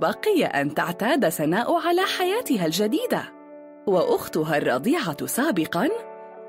بقي 0.00 0.44
أن 0.44 0.74
تعتاد 0.74 1.28
سناء 1.28 1.74
على 1.86 2.00
حياتها 2.00 2.66
الجديدة 2.66 3.22
وأختها 3.86 4.56
الرضيعة 4.56 5.26
سابقاً 5.26 5.88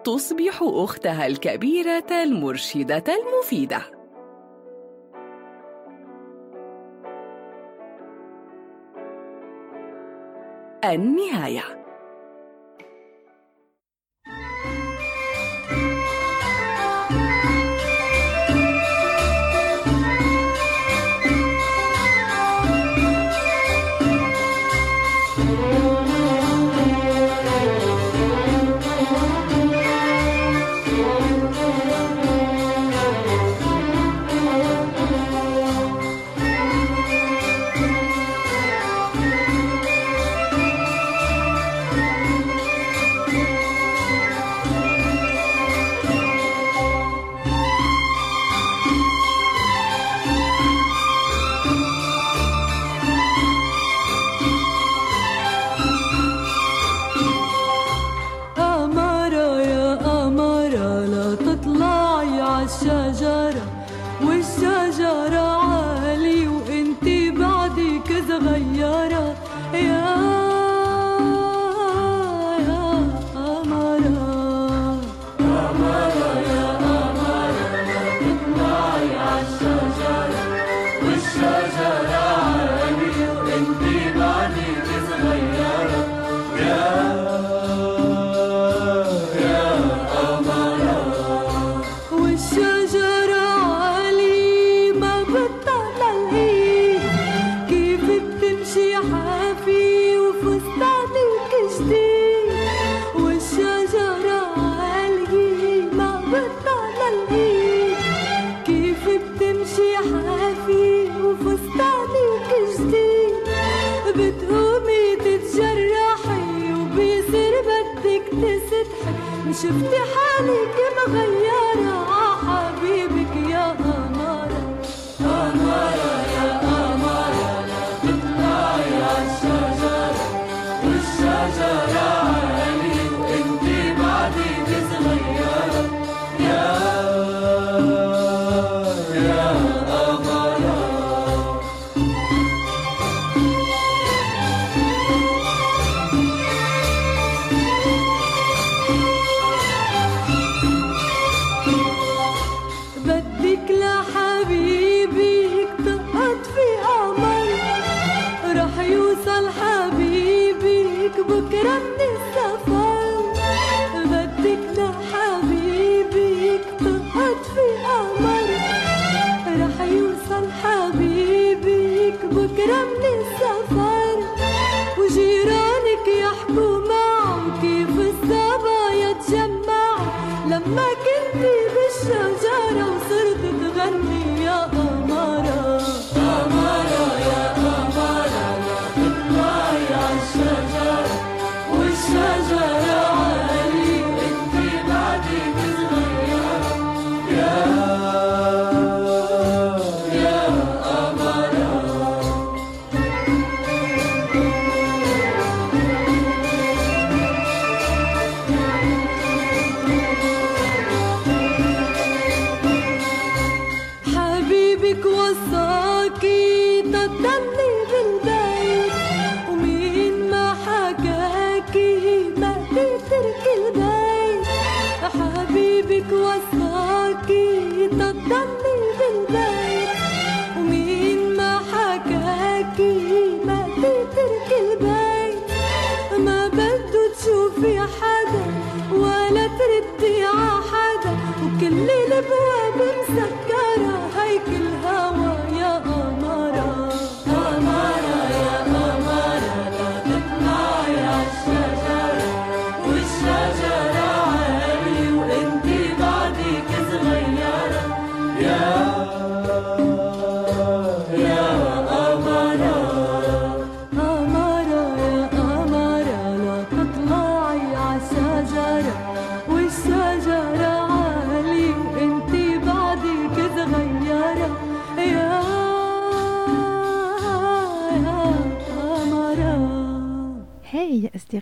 تصبح 0.03 0.59
أختها 0.61 1.27
الكبيرة 1.27 2.23
المرشدة 2.23 3.03
المفيدة. 3.07 3.81
النهاية. 10.83 11.82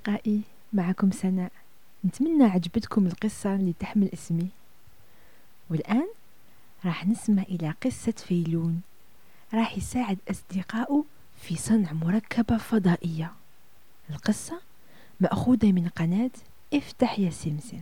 أصدقائي 0.01 0.41
معكم 0.73 1.11
سناء. 1.11 1.51
نتمنى 2.05 2.43
عجبتكم 2.43 3.07
القصة 3.07 3.55
اللي 3.55 3.73
تحمل 3.79 4.09
اسمي. 4.13 4.47
والآن 5.69 6.07
راح 6.85 7.07
نسمع 7.07 7.41
إلى 7.43 7.73
قصة 7.85 8.11
فيلون. 8.11 8.81
راح 9.53 9.77
يساعد 9.77 10.17
أصدقائه 10.29 11.03
في 11.41 11.55
صنع 11.55 11.93
مركبة 11.93 12.57
فضائية. 12.57 13.31
القصة 14.09 14.61
مأخوذة 15.19 15.71
من 15.71 15.87
قناة 15.87 16.31
افتح 16.73 17.19
يا 17.19 17.29
سمسم. 17.29 17.81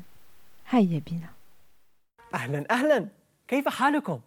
هيا 0.69 1.01
بنا. 1.12 1.29
أهلا 2.34 2.65
أهلا. 2.71 3.08
كيف 3.47 3.67
حالكم؟ 3.67 4.19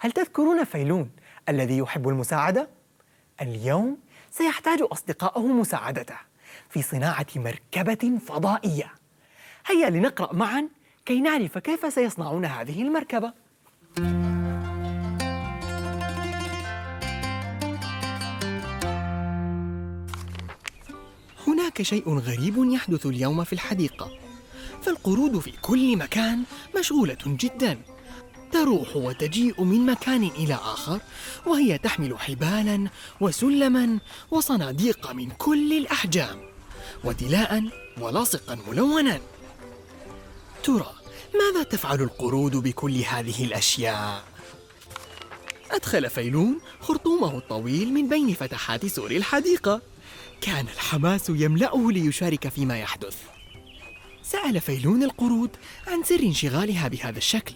هل 0.00 0.12
تذكرون 0.12 0.64
فيلون 0.64 1.10
الذي 1.48 1.78
يحب 1.78 2.08
المساعدة؟ 2.08 2.68
اليوم 3.40 3.98
سيحتاج 4.30 4.78
أصدقائه 4.82 5.46
مساعدته. 5.46 6.16
في 6.70 6.82
صناعة 6.82 7.26
مركبة 7.36 8.18
فضائية. 8.26 8.92
هيا 9.66 9.90
لنقرأ 9.90 10.34
معا 10.34 10.68
كي 11.06 11.20
نعرف 11.20 11.58
كيف 11.58 11.94
سيصنعون 11.94 12.44
هذه 12.44 12.82
المركبة. 12.82 13.32
هناك 21.46 21.82
شيء 21.82 22.18
غريب 22.18 22.72
يحدث 22.72 23.06
اليوم 23.06 23.44
في 23.44 23.52
الحديقة. 23.52 24.10
فالقرود 24.82 25.38
في 25.38 25.52
كل 25.62 25.96
مكان 25.98 26.42
مشغولة 26.78 27.18
جدا. 27.26 27.78
تروح 28.56 28.96
وتجيء 28.96 29.62
من 29.64 29.86
مكان 29.86 30.22
إلى 30.22 30.54
آخر 30.54 31.00
وهي 31.46 31.78
تحمل 31.78 32.18
حبالا 32.18 32.88
وسلما 33.20 33.98
وصناديق 34.30 35.12
من 35.12 35.30
كل 35.30 35.72
الأحجام 35.72 36.40
ودلاء 37.04 37.64
ولاصقا 38.00 38.58
ملونا. 38.68 39.20
ترى 40.64 40.92
ماذا 41.34 41.62
تفعل 41.62 42.02
القرود 42.02 42.56
بكل 42.56 42.96
هذه 42.96 43.44
الأشياء؟ 43.44 44.24
أدخل 45.70 46.10
فيلون 46.10 46.58
خرطومه 46.80 47.38
الطويل 47.38 47.92
من 47.92 48.08
بين 48.08 48.34
فتحات 48.34 48.86
سور 48.86 49.10
الحديقة. 49.10 49.82
كان 50.40 50.66
الحماس 50.74 51.28
يملأه 51.28 51.92
ليشارك 51.92 52.48
فيما 52.48 52.78
يحدث. 52.78 53.16
سأل 54.22 54.60
فيلون 54.60 55.02
القرود 55.02 55.50
عن 55.86 56.02
سر 56.02 56.20
انشغالها 56.20 56.88
بهذا 56.88 57.18
الشكل. 57.18 57.54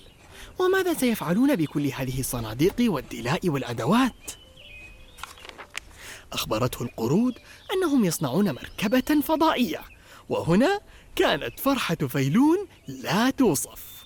وماذا 0.60 0.94
سيفعلون 0.94 1.56
بكل 1.56 1.86
هذه 1.86 2.20
الصناديق 2.20 2.74
والدلاء 2.80 3.48
والأدوات؟ 3.48 4.32
أخبرته 6.32 6.82
القرود 6.82 7.34
أنهم 7.72 8.04
يصنعون 8.04 8.50
مركبة 8.50 9.20
فضائية 9.22 9.80
وهنا 10.28 10.80
كانت 11.16 11.60
فرحة 11.60 11.94
فيلون 11.94 12.66
لا 12.88 13.30
توصف. 13.30 14.00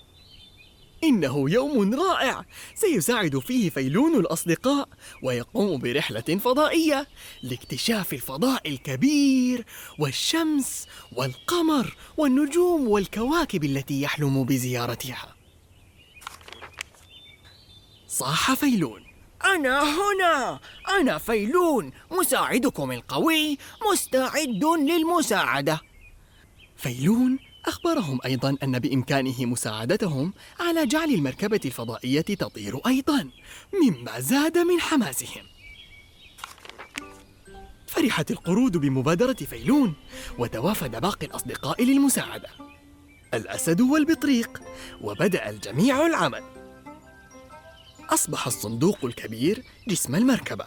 إنه 1.03 1.49
يوم 1.49 1.93
رائع! 1.93 2.45
سيساعد 2.75 3.39
فيه 3.39 3.69
فيلون 3.69 4.15
الأصدقاء 4.15 4.89
ويقوم 5.23 5.79
برحلة 5.79 6.21
فضائية 6.21 7.07
لاكتشاف 7.43 8.13
الفضاء 8.13 8.69
الكبير 8.69 9.65
والشمس 9.99 10.87
والقمر 11.11 11.95
والنجوم 12.17 12.87
والكواكب 12.87 13.63
التي 13.63 14.01
يحلم 14.01 14.43
بزيارتها. 14.43 15.34
صاح 18.15 18.53
فيلون. 18.53 19.03
أنا 19.45 19.83
هنا! 19.83 20.59
أنا 20.99 21.17
فيلون! 21.17 21.91
مساعدكم 22.11 22.91
القوي! 22.91 23.57
مستعد 23.91 24.63
للمساعدة! 24.63 25.81
فيلون 26.77 27.39
أخبرهم 27.65 28.19
أيضا 28.25 28.57
أن 28.63 28.79
بإمكانه 28.79 29.45
مساعدتهم 29.45 30.33
على 30.59 30.85
جعل 30.85 31.09
المركبة 31.09 31.59
الفضائية 31.65 32.21
تطير 32.21 32.79
أيضا 32.87 33.29
مما 33.83 34.19
زاد 34.19 34.57
من 34.57 34.79
حماسهم. 34.79 35.43
فرحت 37.87 38.31
القرود 38.31 38.77
بمبادرة 38.77 39.33
فيلون 39.33 39.93
وتوافد 40.39 41.01
باقي 41.01 41.25
الأصدقاء 41.25 41.83
للمساعدة. 41.83 42.49
الأسد 43.33 43.81
والبطريق 43.81 44.61
وبدأ 45.01 45.49
الجميع 45.49 46.05
العمل. 46.05 46.64
أصبح 48.09 48.47
الصندوق 48.47 48.97
الكبير 49.05 49.63
جسم 49.87 50.15
المركبة 50.15 50.65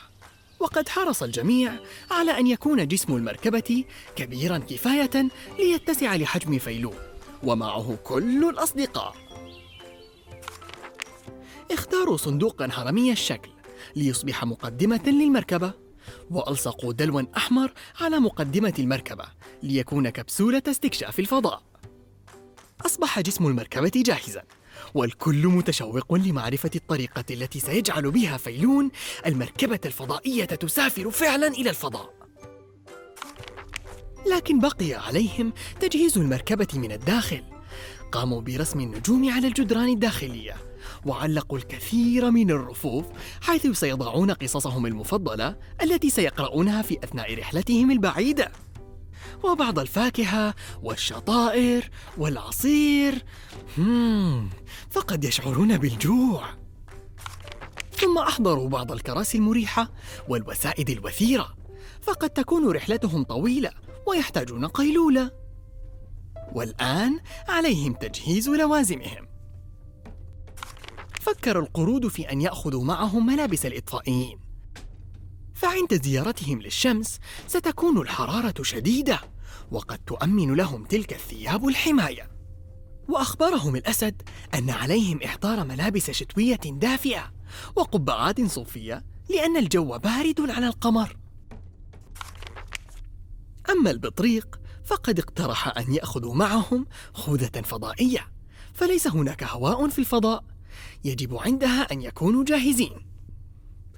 وقد 0.60 0.88
حرص 0.88 1.22
الجميع 1.22 1.72
على 2.10 2.38
أن 2.38 2.46
يكون 2.46 2.88
جسم 2.88 3.16
المركبة 3.16 3.84
كبيرا 4.16 4.58
كفاية 4.58 5.28
ليتسع 5.58 6.16
لحجم 6.16 6.58
فيلون 6.58 6.96
ومعه 7.42 7.98
كل 8.04 8.48
الأصدقاء. 8.48 9.14
اختاروا 11.70 12.16
صندوقا 12.16 12.68
هرمي 12.72 13.12
الشكل 13.12 13.50
ليصبح 13.96 14.44
مقدمة 14.44 15.02
للمركبة 15.06 15.72
وألصقوا 16.30 16.92
دلوا 16.92 17.22
أحمر 17.36 17.72
على 18.00 18.18
مقدمة 18.18 18.74
المركبة 18.78 19.24
ليكون 19.62 20.08
كبسولة 20.08 20.62
استكشاف 20.68 21.18
الفضاء. 21.18 21.62
أصبح 22.86 23.20
جسم 23.20 23.46
المركبة 23.46 23.92
جاهزاً 23.96 24.42
والكل 24.94 25.46
متشوق 25.46 26.14
لمعرفة 26.14 26.70
الطريقة 26.76 27.24
التي 27.30 27.60
سيجعل 27.60 28.10
بها 28.10 28.36
فيلون 28.36 28.90
المركبة 29.26 29.80
الفضائية 29.86 30.44
تسافر 30.44 31.10
فعلا 31.10 31.46
إلى 31.46 31.70
الفضاء. 31.70 32.18
لكن 34.36 34.60
بقي 34.60 34.94
عليهم 34.94 35.52
تجهيز 35.80 36.18
المركبة 36.18 36.68
من 36.74 36.92
الداخل. 36.92 37.42
قاموا 38.12 38.40
برسم 38.40 38.80
النجوم 38.80 39.30
على 39.32 39.48
الجدران 39.48 39.88
الداخلية، 39.88 40.56
وعلقوا 41.06 41.58
الكثير 41.58 42.30
من 42.30 42.50
الرفوف 42.50 43.06
حيث 43.40 43.66
سيضعون 43.66 44.30
قصصهم 44.30 44.86
المفضلة 44.86 45.56
التي 45.82 46.10
سيقرؤونها 46.10 46.82
في 46.82 46.98
أثناء 47.04 47.38
رحلتهم 47.38 47.90
البعيدة. 47.90 48.52
وبعض 49.44 49.78
الفاكهة 49.78 50.54
والشطائر 50.82 51.90
والعصير. 52.18 53.24
فقد 54.90 55.24
يشعرون 55.24 55.78
بالجوع. 55.78 56.44
ثم 57.90 58.18
أحضروا 58.18 58.68
بعض 58.68 58.92
الكراسي 58.92 59.38
المريحة 59.38 59.92
والوسائد 60.28 60.90
الوثيرة. 60.90 61.54
فقد 62.02 62.30
تكون 62.30 62.70
رحلتهم 62.70 63.24
طويلة 63.24 63.70
ويحتاجون 64.06 64.66
قيلولة. 64.66 65.30
والآن 66.52 67.20
عليهم 67.48 67.92
تجهيز 67.92 68.48
لوازمهم. 68.48 69.28
فكر 71.20 71.58
القرود 71.58 72.08
في 72.08 72.32
أن 72.32 72.40
يأخذوا 72.40 72.84
معهم 72.84 73.26
ملابس 73.26 73.66
الإطفائيين. 73.66 74.47
فعند 75.60 76.02
زيارتهم 76.02 76.62
للشمس 76.62 77.18
ستكون 77.46 78.00
الحرارة 78.00 78.62
شديدة 78.62 79.20
وقد 79.70 79.98
تؤمن 79.98 80.54
لهم 80.54 80.84
تلك 80.84 81.12
الثياب 81.12 81.68
الحماية. 81.68 82.30
وأخبرهم 83.08 83.76
الأسد 83.76 84.22
أن 84.54 84.70
عليهم 84.70 85.22
إحضار 85.24 85.64
ملابس 85.64 86.10
شتوية 86.10 86.60
دافئة 86.64 87.32
وقبعات 87.76 88.40
صوفية 88.40 89.04
لأن 89.30 89.56
الجو 89.56 89.98
بارد 89.98 90.50
على 90.50 90.66
القمر. 90.66 91.16
أما 93.70 93.90
البطريق 93.90 94.60
فقد 94.84 95.18
اقترح 95.18 95.78
أن 95.78 95.94
يأخذوا 95.94 96.34
معهم 96.34 96.86
خوذة 97.14 97.60
فضائية 97.60 98.28
فليس 98.74 99.06
هناك 99.06 99.44
هواء 99.44 99.88
في 99.88 99.98
الفضاء 99.98 100.44
يجب 101.04 101.36
عندها 101.36 101.92
أن 101.92 102.02
يكونوا 102.02 102.44
جاهزين. 102.44 103.07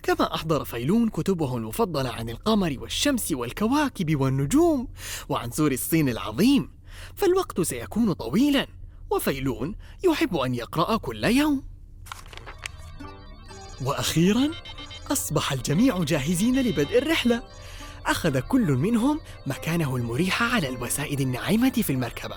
كما 0.02 0.34
أحضر 0.34 0.64
فيلون 0.64 1.08
كتبه 1.08 1.56
المفضلة 1.56 2.10
عن 2.10 2.30
القمر 2.30 2.76
والشمس 2.78 3.32
والكواكب 3.32 4.20
والنجوم 4.20 4.88
وعن 5.28 5.50
سور 5.50 5.72
الصين 5.72 6.08
العظيم 6.08 6.70
فالوقت 7.14 7.60
سيكون 7.60 8.12
طويلا 8.12 8.66
وفيلون 9.10 9.74
يحب 10.04 10.36
أن 10.36 10.54
يقرأ 10.54 10.96
كل 10.96 11.24
يوم. 11.24 11.62
وأخيرا 13.84 14.50
أصبح 15.12 15.52
الجميع 15.52 16.04
جاهزين 16.04 16.60
لبدء 16.62 16.98
الرحلة. 16.98 17.42
أخذ 18.06 18.40
كل 18.40 18.72
منهم 18.72 19.20
مكانه 19.46 19.96
المريح 19.96 20.42
على 20.42 20.68
الوسائد 20.68 21.20
الناعمة 21.20 21.70
في 21.70 21.90
المركبة 21.90 22.36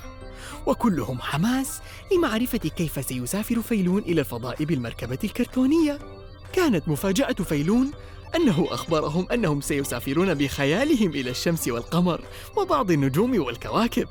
وكلهم 0.65 1.21
حماس 1.21 1.81
لمعرفة 2.11 2.57
كيف 2.57 3.05
سيسافر 3.05 3.61
فيلون 3.61 4.01
إلى 4.01 4.21
الفضاء 4.21 4.63
بالمركبة 4.63 5.19
الكرتونية. 5.23 6.22
كانت 6.53 6.87
مفاجأة 6.87 7.33
فيلون 7.33 7.91
أنه 8.35 8.67
أخبرهم 8.71 9.27
أنهم 9.31 9.61
سيسافرون 9.61 10.33
بخيالهم 10.33 11.09
إلى 11.11 11.29
الشمس 11.29 11.67
والقمر 11.67 12.21
وبعض 12.57 12.91
النجوم 12.91 13.39
والكواكب. 13.45 14.07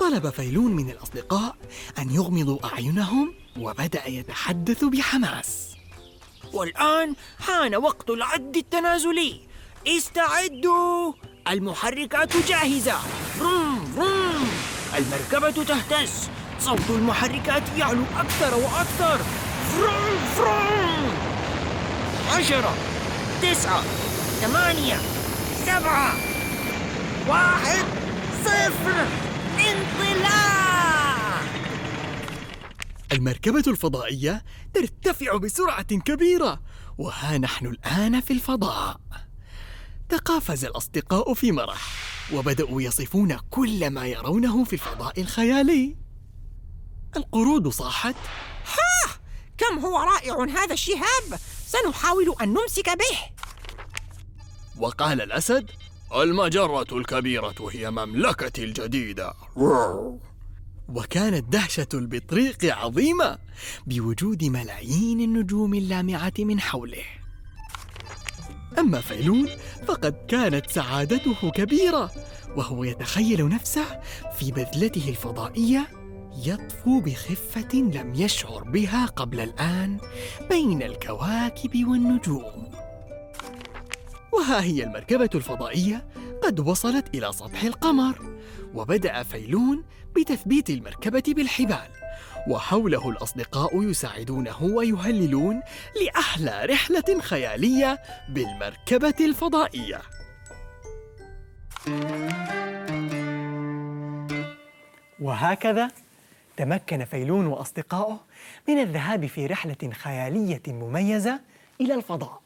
طلب 0.00 0.30
فيلون 0.30 0.76
من 0.76 0.90
الأصدقاء 0.90 1.56
أن 1.98 2.10
يغمضوا 2.10 2.58
أعينهم 2.66 3.34
وبدأ 3.58 4.08
يتحدث 4.08 4.84
بحماس. 4.84 5.68
والآن 6.52 7.14
حان 7.38 7.76
وقت 7.76 8.10
العد 8.10 8.56
التنازلي. 8.56 9.40
استعدوا! 9.86 11.12
المحركات 11.48 12.36
جاهزة. 12.36 12.96
بروم 13.40 14.48
المركبة 14.98 15.64
تهتز. 15.64 16.28
صوت 16.60 16.90
المحركات 16.90 17.62
يعلو 17.78 18.02
أكثر 18.16 18.54
وأكثر. 18.54 19.47
فروم 19.78 20.18
فروم 20.36 21.12
عشرة 22.36 22.74
تسعة 23.42 23.82
ثمانية 24.40 24.96
سبعة. 25.66 26.14
واحد 27.28 27.84
صفر. 28.44 29.06
انطلاق! 29.58 31.42
المركبة 33.12 33.62
الفضائية 33.66 34.44
ترتفع 34.74 35.36
بسرعة 35.36 35.82
كبيرة 35.82 36.60
وها 36.98 37.38
نحن 37.38 37.66
الآن 37.66 38.20
في 38.20 38.32
الفضاء. 38.32 39.00
تقافز 40.08 40.64
الأصدقاء 40.64 41.34
في 41.34 41.52
مرح 41.52 41.80
وبدأوا 42.32 42.82
يصفون 42.82 43.36
كل 43.50 43.90
ما 43.90 44.06
يرونه 44.06 44.64
في 44.64 44.72
الفضاء 44.72 45.20
الخيالي. 45.20 45.96
القرود 47.16 47.68
صاحت 47.68 48.14
كم 49.58 49.78
هو 49.78 49.98
رائع 49.98 50.44
هذا 50.44 50.72
الشهاب؟ 50.72 51.38
سنحاول 51.66 52.34
أن 52.42 52.48
نمسك 52.48 52.88
به. 52.88 53.18
وقال 54.78 55.20
الأسد 55.20 55.70
المجرة 56.14 56.86
الكبيرة 56.92 57.54
هي 57.70 57.90
مملكتي 57.90 58.64
الجديدة. 58.64 59.34
وكانت 60.88 61.52
دهشة 61.52 61.88
البطريق 61.94 62.64
عظيمة 62.64 63.38
بوجود 63.86 64.44
ملايين 64.44 65.20
النجوم 65.20 65.74
اللامعة 65.74 66.32
من 66.38 66.60
حوله. 66.60 67.04
أما 68.78 69.00
فيلون 69.00 69.48
فقد 69.86 70.26
كانت 70.28 70.70
سعادته 70.70 71.50
كبيرة 71.50 72.10
وهو 72.56 72.84
يتخيل 72.84 73.48
نفسه 73.48 74.00
في 74.38 74.52
بذلته 74.52 75.08
الفضائية 75.08 75.97
يطفو 76.46 77.00
بخفة 77.00 77.78
لم 77.78 78.12
يشعر 78.14 78.64
بها 78.64 79.06
قبل 79.06 79.40
الآن 79.40 79.98
بين 80.50 80.82
الكواكب 80.82 81.88
والنجوم. 81.88 82.72
وها 84.32 84.62
هي 84.62 84.84
المركبة 84.84 85.30
الفضائية؟ 85.34 86.08
قد 86.42 86.60
وصلت 86.60 87.14
إلى 87.14 87.32
سطح 87.32 87.62
القمر 87.62 88.38
وبدأ 88.74 89.22
فيلون 89.22 89.84
بتثبيت 90.16 90.70
المركبة 90.70 91.22
بالحبال 91.26 91.88
وحوله 92.48 93.10
الأصدقاء 93.10 93.82
يساعدونه 93.82 94.62
ويهللون 94.62 95.60
لأحلى 96.02 96.64
رحلة 96.64 97.20
خيالية 97.20 97.98
بالمركبة 98.28 99.14
الفضائية. 99.20 100.02
وهكذا 105.20 105.90
تمكن 106.58 107.04
فيلون 107.04 107.46
وأصدقائه 107.46 108.20
من 108.68 108.78
الذهاب 108.78 109.26
في 109.26 109.46
رحلة 109.46 109.90
خيالية 109.92 110.62
مميزة 110.68 111.40
إلى 111.80 111.94
الفضاء. 111.94 112.42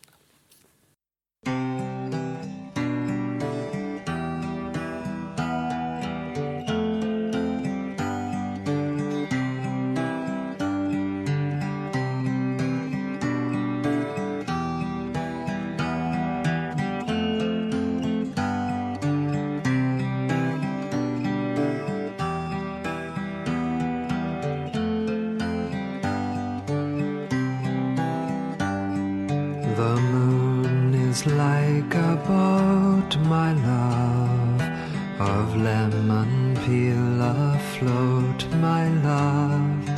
The 29.82 30.00
moon 30.00 30.94
is 30.94 31.26
like 31.26 31.92
a 31.96 32.14
boat, 32.28 33.16
my 33.26 33.52
love, 33.52 34.60
of 35.18 35.56
lemon 35.56 36.56
peel 36.64 37.20
afloat, 37.20 38.40
my 38.68 38.88
love, 39.10 39.88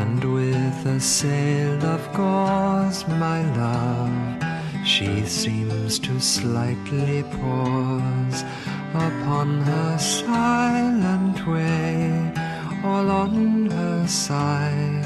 and 0.00 0.22
with 0.22 0.84
a 0.84 1.00
sail 1.00 1.82
of 1.86 2.02
gauze, 2.12 3.08
my 3.08 3.40
love, 3.56 4.44
she 4.84 5.24
seems 5.24 5.98
to 6.00 6.20
slightly 6.20 7.22
pause 7.22 8.44
upon 8.92 9.62
her 9.62 9.98
silent 9.98 11.46
way, 11.46 12.30
all 12.84 13.08
on 13.10 13.70
her 13.70 14.06
silent 14.06 14.97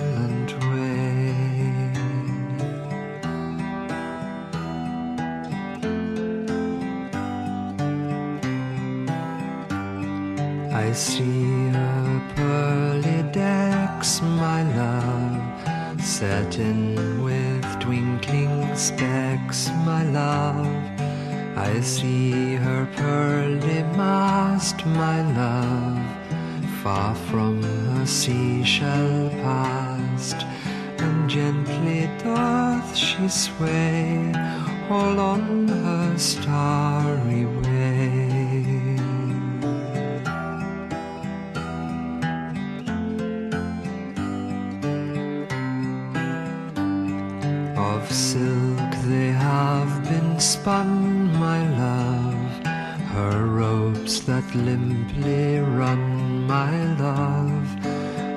limply 54.54 55.58
run, 55.58 56.46
my 56.46 56.94
love, 56.94 57.76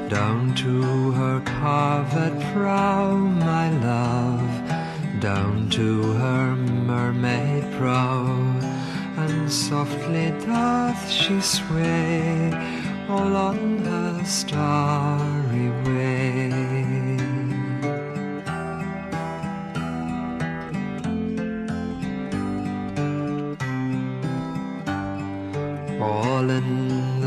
down 0.10 0.56
to 0.56 1.12
her 1.12 1.42
carved 1.42 2.42
prow, 2.54 3.16
my 3.18 3.70
love, 3.80 5.20
down 5.20 5.70
to 5.70 6.14
her 6.14 6.56
mermaid 6.56 7.64
prow, 7.78 8.26
and 9.18 9.52
softly 9.52 10.32
doth 10.46 11.10
she 11.10 11.40
sway, 11.42 12.52
all 13.10 13.36
on 13.36 13.80
her 13.80 14.24
starry 14.26 15.70
way. 15.84 15.95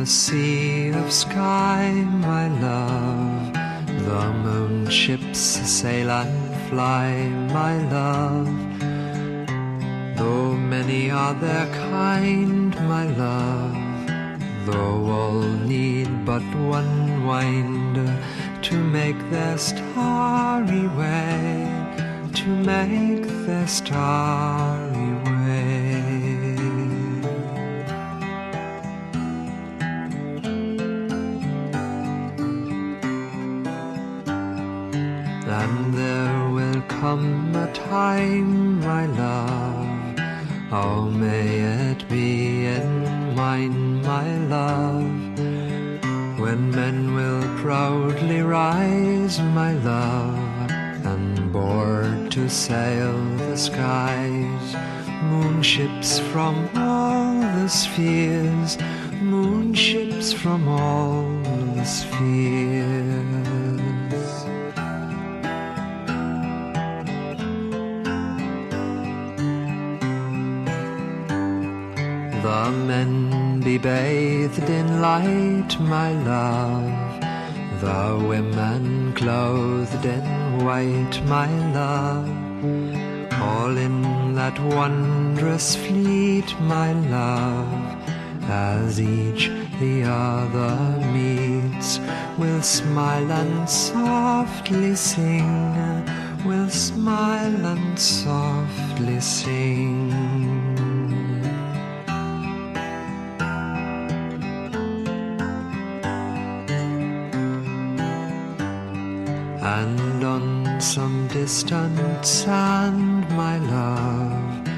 Sea 0.09 0.89
of 0.89 1.13
sky, 1.13 1.93
my 1.93 2.49
love. 2.61 3.53
The 4.07 4.33
moon 4.33 4.89
ships 4.89 5.39
sail 5.39 6.11
and 6.11 6.57
fly, 6.71 7.29
my 7.53 7.77
love. 7.89 8.49
Though 10.17 10.55
many 10.55 11.11
are 11.11 11.35
their 11.35 11.67
kind, 11.91 12.75
my 12.89 13.05
love. 13.05 13.77
Though 14.65 15.05
all 15.19 15.43
need 15.43 16.25
but 16.25 16.43
one 16.55 17.27
wind 17.27 17.97
to 18.63 18.77
make 18.77 19.19
their 19.31 19.59
starry 19.59 20.89
way, 20.89 21.69
to 22.35 22.49
make 22.49 23.27
their 23.47 23.67
starry 23.67 24.88
my 75.81 76.13
love. 76.13 77.21
The 77.81 78.27
women 78.27 79.13
clothed 79.15 80.05
in 80.05 80.65
white, 80.65 81.17
my 81.27 81.49
love. 81.73 82.29
All 83.41 83.77
in 83.77 84.35
that 84.35 84.59
wondrous 84.75 85.77
fleet, 85.77 86.49
my 86.61 86.93
love. 86.93 88.09
As 88.51 89.01
each 89.01 89.51
the 89.79 90.05
other 90.05 90.77
meets, 91.13 92.01
will 92.39 92.63
smile 92.63 93.31
and 93.31 93.69
softly 93.69 94.95
sing, 94.95 96.05
will 96.45 96.71
smile 96.71 97.67
and 97.67 97.99
softly 97.99 99.21
sing. 99.21 100.58
Distant 111.49 112.27
sand, 112.27 113.27
my 113.31 113.57
love, 113.57 114.69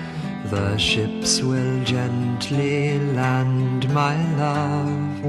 the 0.53 0.77
ships 0.77 1.43
will 1.43 1.83
gently 1.83 2.97
land, 3.19 3.93
my 3.93 4.15
love. 4.37 5.21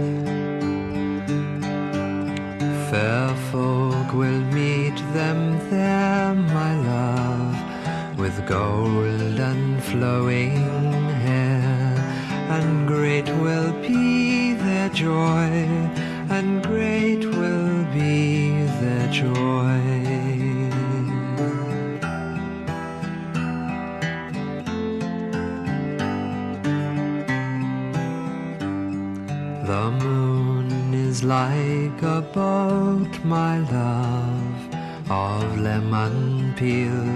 Fair 2.91 3.29
folk 3.51 4.13
will 4.13 4.43
meet 4.59 4.97
them 5.17 5.39
there, 5.71 6.35
my 6.59 6.73
love, 6.91 8.19
with 8.19 8.37
gold 8.45 9.39
and 9.49 9.83
flowing 9.85 10.57
hair, 11.25 11.95
and 12.55 12.87
great 12.87 13.27
will 13.43 13.73
be 13.81 14.53
their 14.53 14.89
joy, 14.89 15.49
and 16.37 16.61
great 16.61 17.20
my 33.23 33.59
love, 33.59 34.75
of 35.09 35.59
lemon 35.59 36.53
peel 36.55 37.07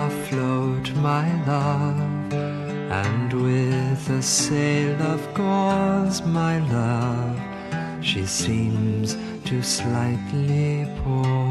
afloat, 0.00 0.92
my 0.96 1.26
love, 1.46 2.32
and 2.32 3.32
with 3.32 4.10
a 4.10 4.22
sail 4.22 5.00
of 5.02 5.34
gauze, 5.34 6.22
my 6.22 6.58
love, 6.70 8.04
she 8.04 8.24
seems 8.26 9.16
to 9.44 9.62
slightly 9.62 10.86
pause. 11.02 11.45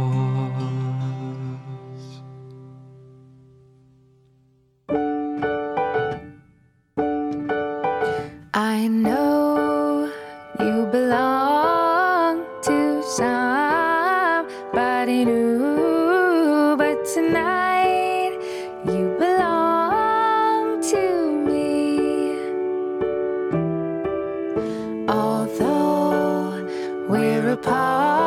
Apart, 27.56 28.25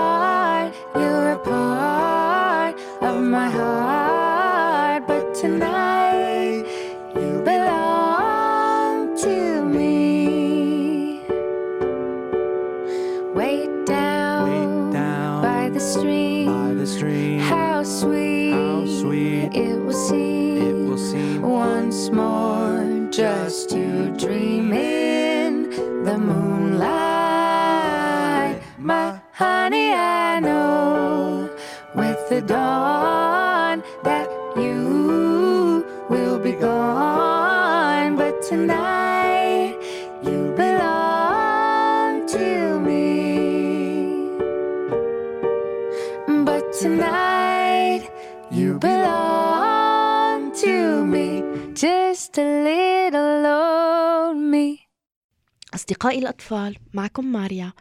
أصدقائي 55.98 56.18
الأطفال 56.18 56.76
معكم 56.94 57.32
ماريا. 57.32 57.72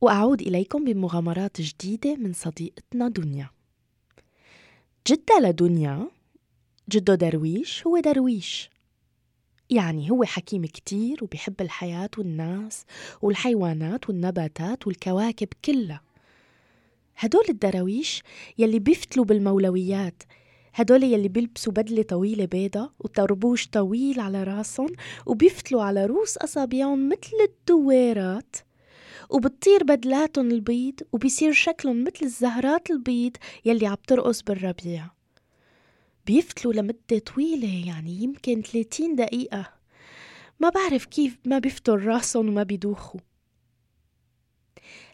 وأعود 0.00 0.40
إليكم 0.40 0.84
بمغامرات 0.84 1.60
جديدة 1.60 2.16
من 2.16 2.32
صديقتنا 2.32 3.08
دنيا. 3.08 3.50
جدة 5.06 5.40
لدنيا 5.40 6.08
جدة 6.88 7.14
درويش 7.14 7.86
هو 7.86 7.98
درويش. 7.98 8.70
يعني 9.70 10.10
هو 10.10 10.24
حكيم 10.24 10.66
كتير 10.66 11.24
وبيحب 11.24 11.60
الحياة 11.60 12.10
والناس 12.18 12.84
والحيوانات 13.22 14.08
والنباتات 14.08 14.86
والكواكب 14.86 15.48
كلها. 15.64 16.00
هدول 17.16 17.44
الدراويش 17.48 18.22
يلي 18.58 18.78
بيفتلوا 18.78 19.24
بالمولويات 19.24 20.22
هدول 20.76 21.02
يلي 21.02 21.28
بيلبسوا 21.28 21.72
بدلة 21.72 22.02
طويلة 22.02 22.44
بيضة 22.44 22.92
وطربوش 22.98 23.66
طويل 23.66 24.20
على 24.20 24.42
راسهم 24.44 24.88
وبيفتلوا 25.26 25.82
على 25.82 26.06
روس 26.06 26.36
أصابعهم 26.36 27.08
مثل 27.08 27.36
الدويرات. 27.44 28.56
وبتطير 29.30 29.84
بدلاتهم 29.84 30.50
البيض 30.50 30.94
وبيصير 31.12 31.52
شكلهم 31.52 32.04
مثل 32.04 32.18
الزهرات 32.22 32.90
البيض 32.90 33.36
يلي 33.64 33.86
عم 33.86 33.96
ترقص 34.06 34.42
بالربيع. 34.42 35.06
بيفتلوا 36.26 36.72
لمدة 36.72 37.18
طويلة 37.34 37.86
يعني 37.86 38.22
يمكن 38.22 38.62
30 38.62 39.14
دقيقة. 39.16 39.72
ما 40.60 40.68
بعرف 40.68 41.04
كيف 41.04 41.38
ما 41.44 41.58
بيفتل 41.58 42.04
راسهم 42.04 42.48
وما 42.48 42.62
بيدوخوا. 42.62 43.20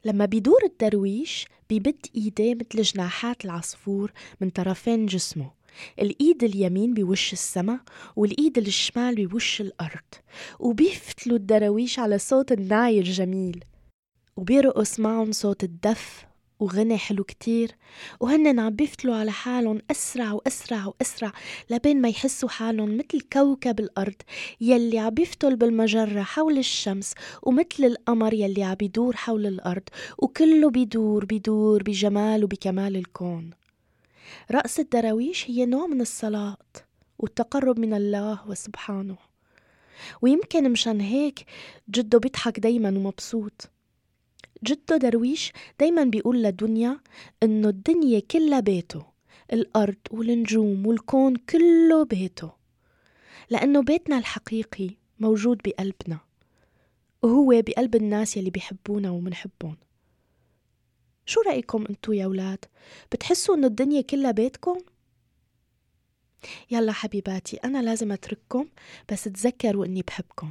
لما 0.05 0.25
بيدور 0.25 0.65
الدرويش 0.65 1.47
بيبد 1.69 2.07
إيديه 2.17 2.55
مثل 2.55 2.83
جناحات 2.83 3.45
العصفور 3.45 4.13
من 4.41 4.51
طرفين 4.51 5.07
جسمه. 5.07 5.51
الإيد 5.99 6.45
اليمين 6.45 6.95
بوش 6.95 7.33
السما 7.33 7.81
والإيد 8.17 8.59
الشمال 8.59 9.27
بوش 9.27 9.61
الأرض 9.61 10.05
وبيفتلوا 10.61 11.37
الدراويش 11.37 11.99
على 11.99 12.19
صوت 12.19 12.53
الناي 12.53 12.99
الجميل 12.99 13.65
وبيرقص 14.37 15.01
معهم 15.01 15.33
صوت 15.33 15.65
الدف 15.65 16.27
وغني 16.63 16.99
حلو 16.99 17.25
كتير. 17.25 17.77
وهن 18.21 18.61
عم 18.61 18.71
بيفتلوا 18.71 19.15
على 19.15 19.33
حالهم 19.33 19.79
أسرع 19.91 20.33
وأسرع 20.33 20.87
وأسرع 20.87 21.33
لبين 21.71 22.01
ما 22.01 22.09
يحسوا 22.09 22.49
حالهم 22.49 22.97
مثل 22.97 23.21
كوكب 23.33 23.81
الأرض 23.81 24.15
يلي 24.61 24.99
عم 24.99 25.11
بيفتل 25.11 25.57
بالمجرة 25.57 26.23
حول 26.23 26.59
الشمس 26.59 27.15
ومثل 27.43 27.85
القمر 27.85 28.35
يلي 28.35 28.63
عم 28.63 28.75
بيدور 28.75 29.17
حول 29.17 29.47
الأرض 29.47 29.83
وكله 30.19 30.71
بيدور 30.71 31.25
بيدور 31.25 31.83
بجمال 31.83 32.45
وبكمال 32.45 32.97
الكون. 32.97 33.51
رقص 34.53 34.79
الدراويش 34.79 35.51
هي 35.51 35.67
نوع 35.67 35.87
من 35.87 36.01
الصلاة 36.01 36.57
والتقرب 37.19 37.79
من 37.79 37.95
الله 37.95 38.39
وسبحانه. 38.49 39.17
ويمكن 40.23 40.73
مشان 40.73 41.01
هيك 41.01 41.45
جده 41.91 42.19
بيضحك 42.19 42.61
دايما 42.61 42.89
ومبسوط. 42.89 43.71
جده 44.65 44.97
درويش 44.97 45.53
دايما 45.81 46.05
بيقول 46.05 46.43
لدنيا 46.43 47.01
إنه 47.43 47.69
الدنيا 47.69 48.21
كلها 48.21 48.61
بيته 48.61 49.07
الأرض 49.53 49.97
والنجوم 50.11 50.87
والكون 50.87 51.37
كله 51.37 52.05
بيته 52.05 52.53
لأنه 53.51 53.83
بيتنا 53.83 54.19
الحقيقي 54.19 54.91
موجود 55.21 55.61
بقلبنا 55.65 56.19
وهو 57.23 57.63
بقلب 57.67 57.95
الناس 57.97 58.37
يلي 58.37 58.51
بيحبونا 58.51 59.11
ومنحبون 59.11 59.77
شو 61.27 61.41
رأيكم 61.41 61.85
انتو 61.91 62.13
يا 62.13 62.27
ولاد؟ 62.27 62.65
بتحسوا 63.13 63.55
إنه 63.55 63.67
الدنيا 63.67 64.01
كلها 64.01 64.31
بيتكم؟ 64.31 64.79
يلا 66.71 66.93
حبيباتي 66.93 67.57
أنا 67.57 67.83
لازم 67.83 68.13
أترككم 68.13 68.69
بس 69.13 69.25
تذكروا 69.25 69.85
إني 69.87 70.03
بحبكم 70.03 70.51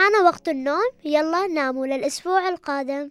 حان 0.00 0.24
وقت 0.24 0.48
النوم 0.48 0.90
يلا 1.04 1.46
ناموا 1.46 1.86
للأسبوع 1.86 2.48
القادم. 2.48 3.10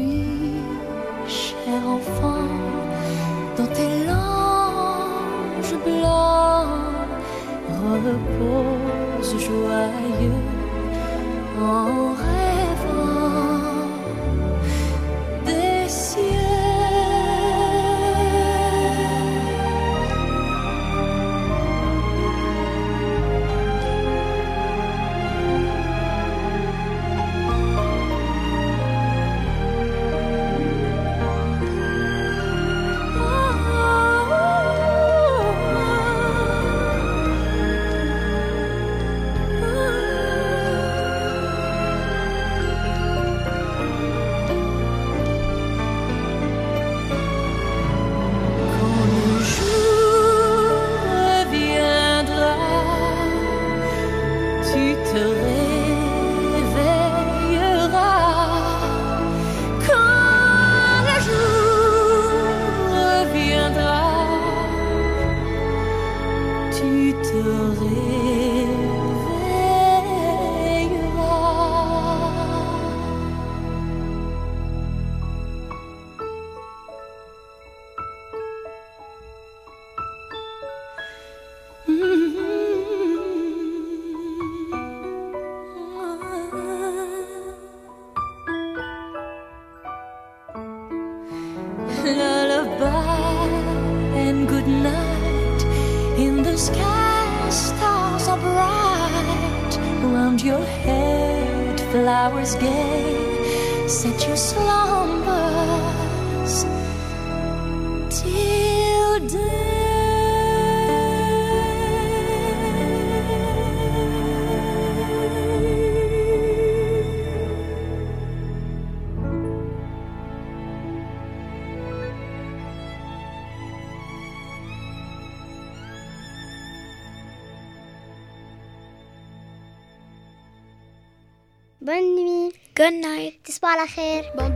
coraje. 133.81 134.50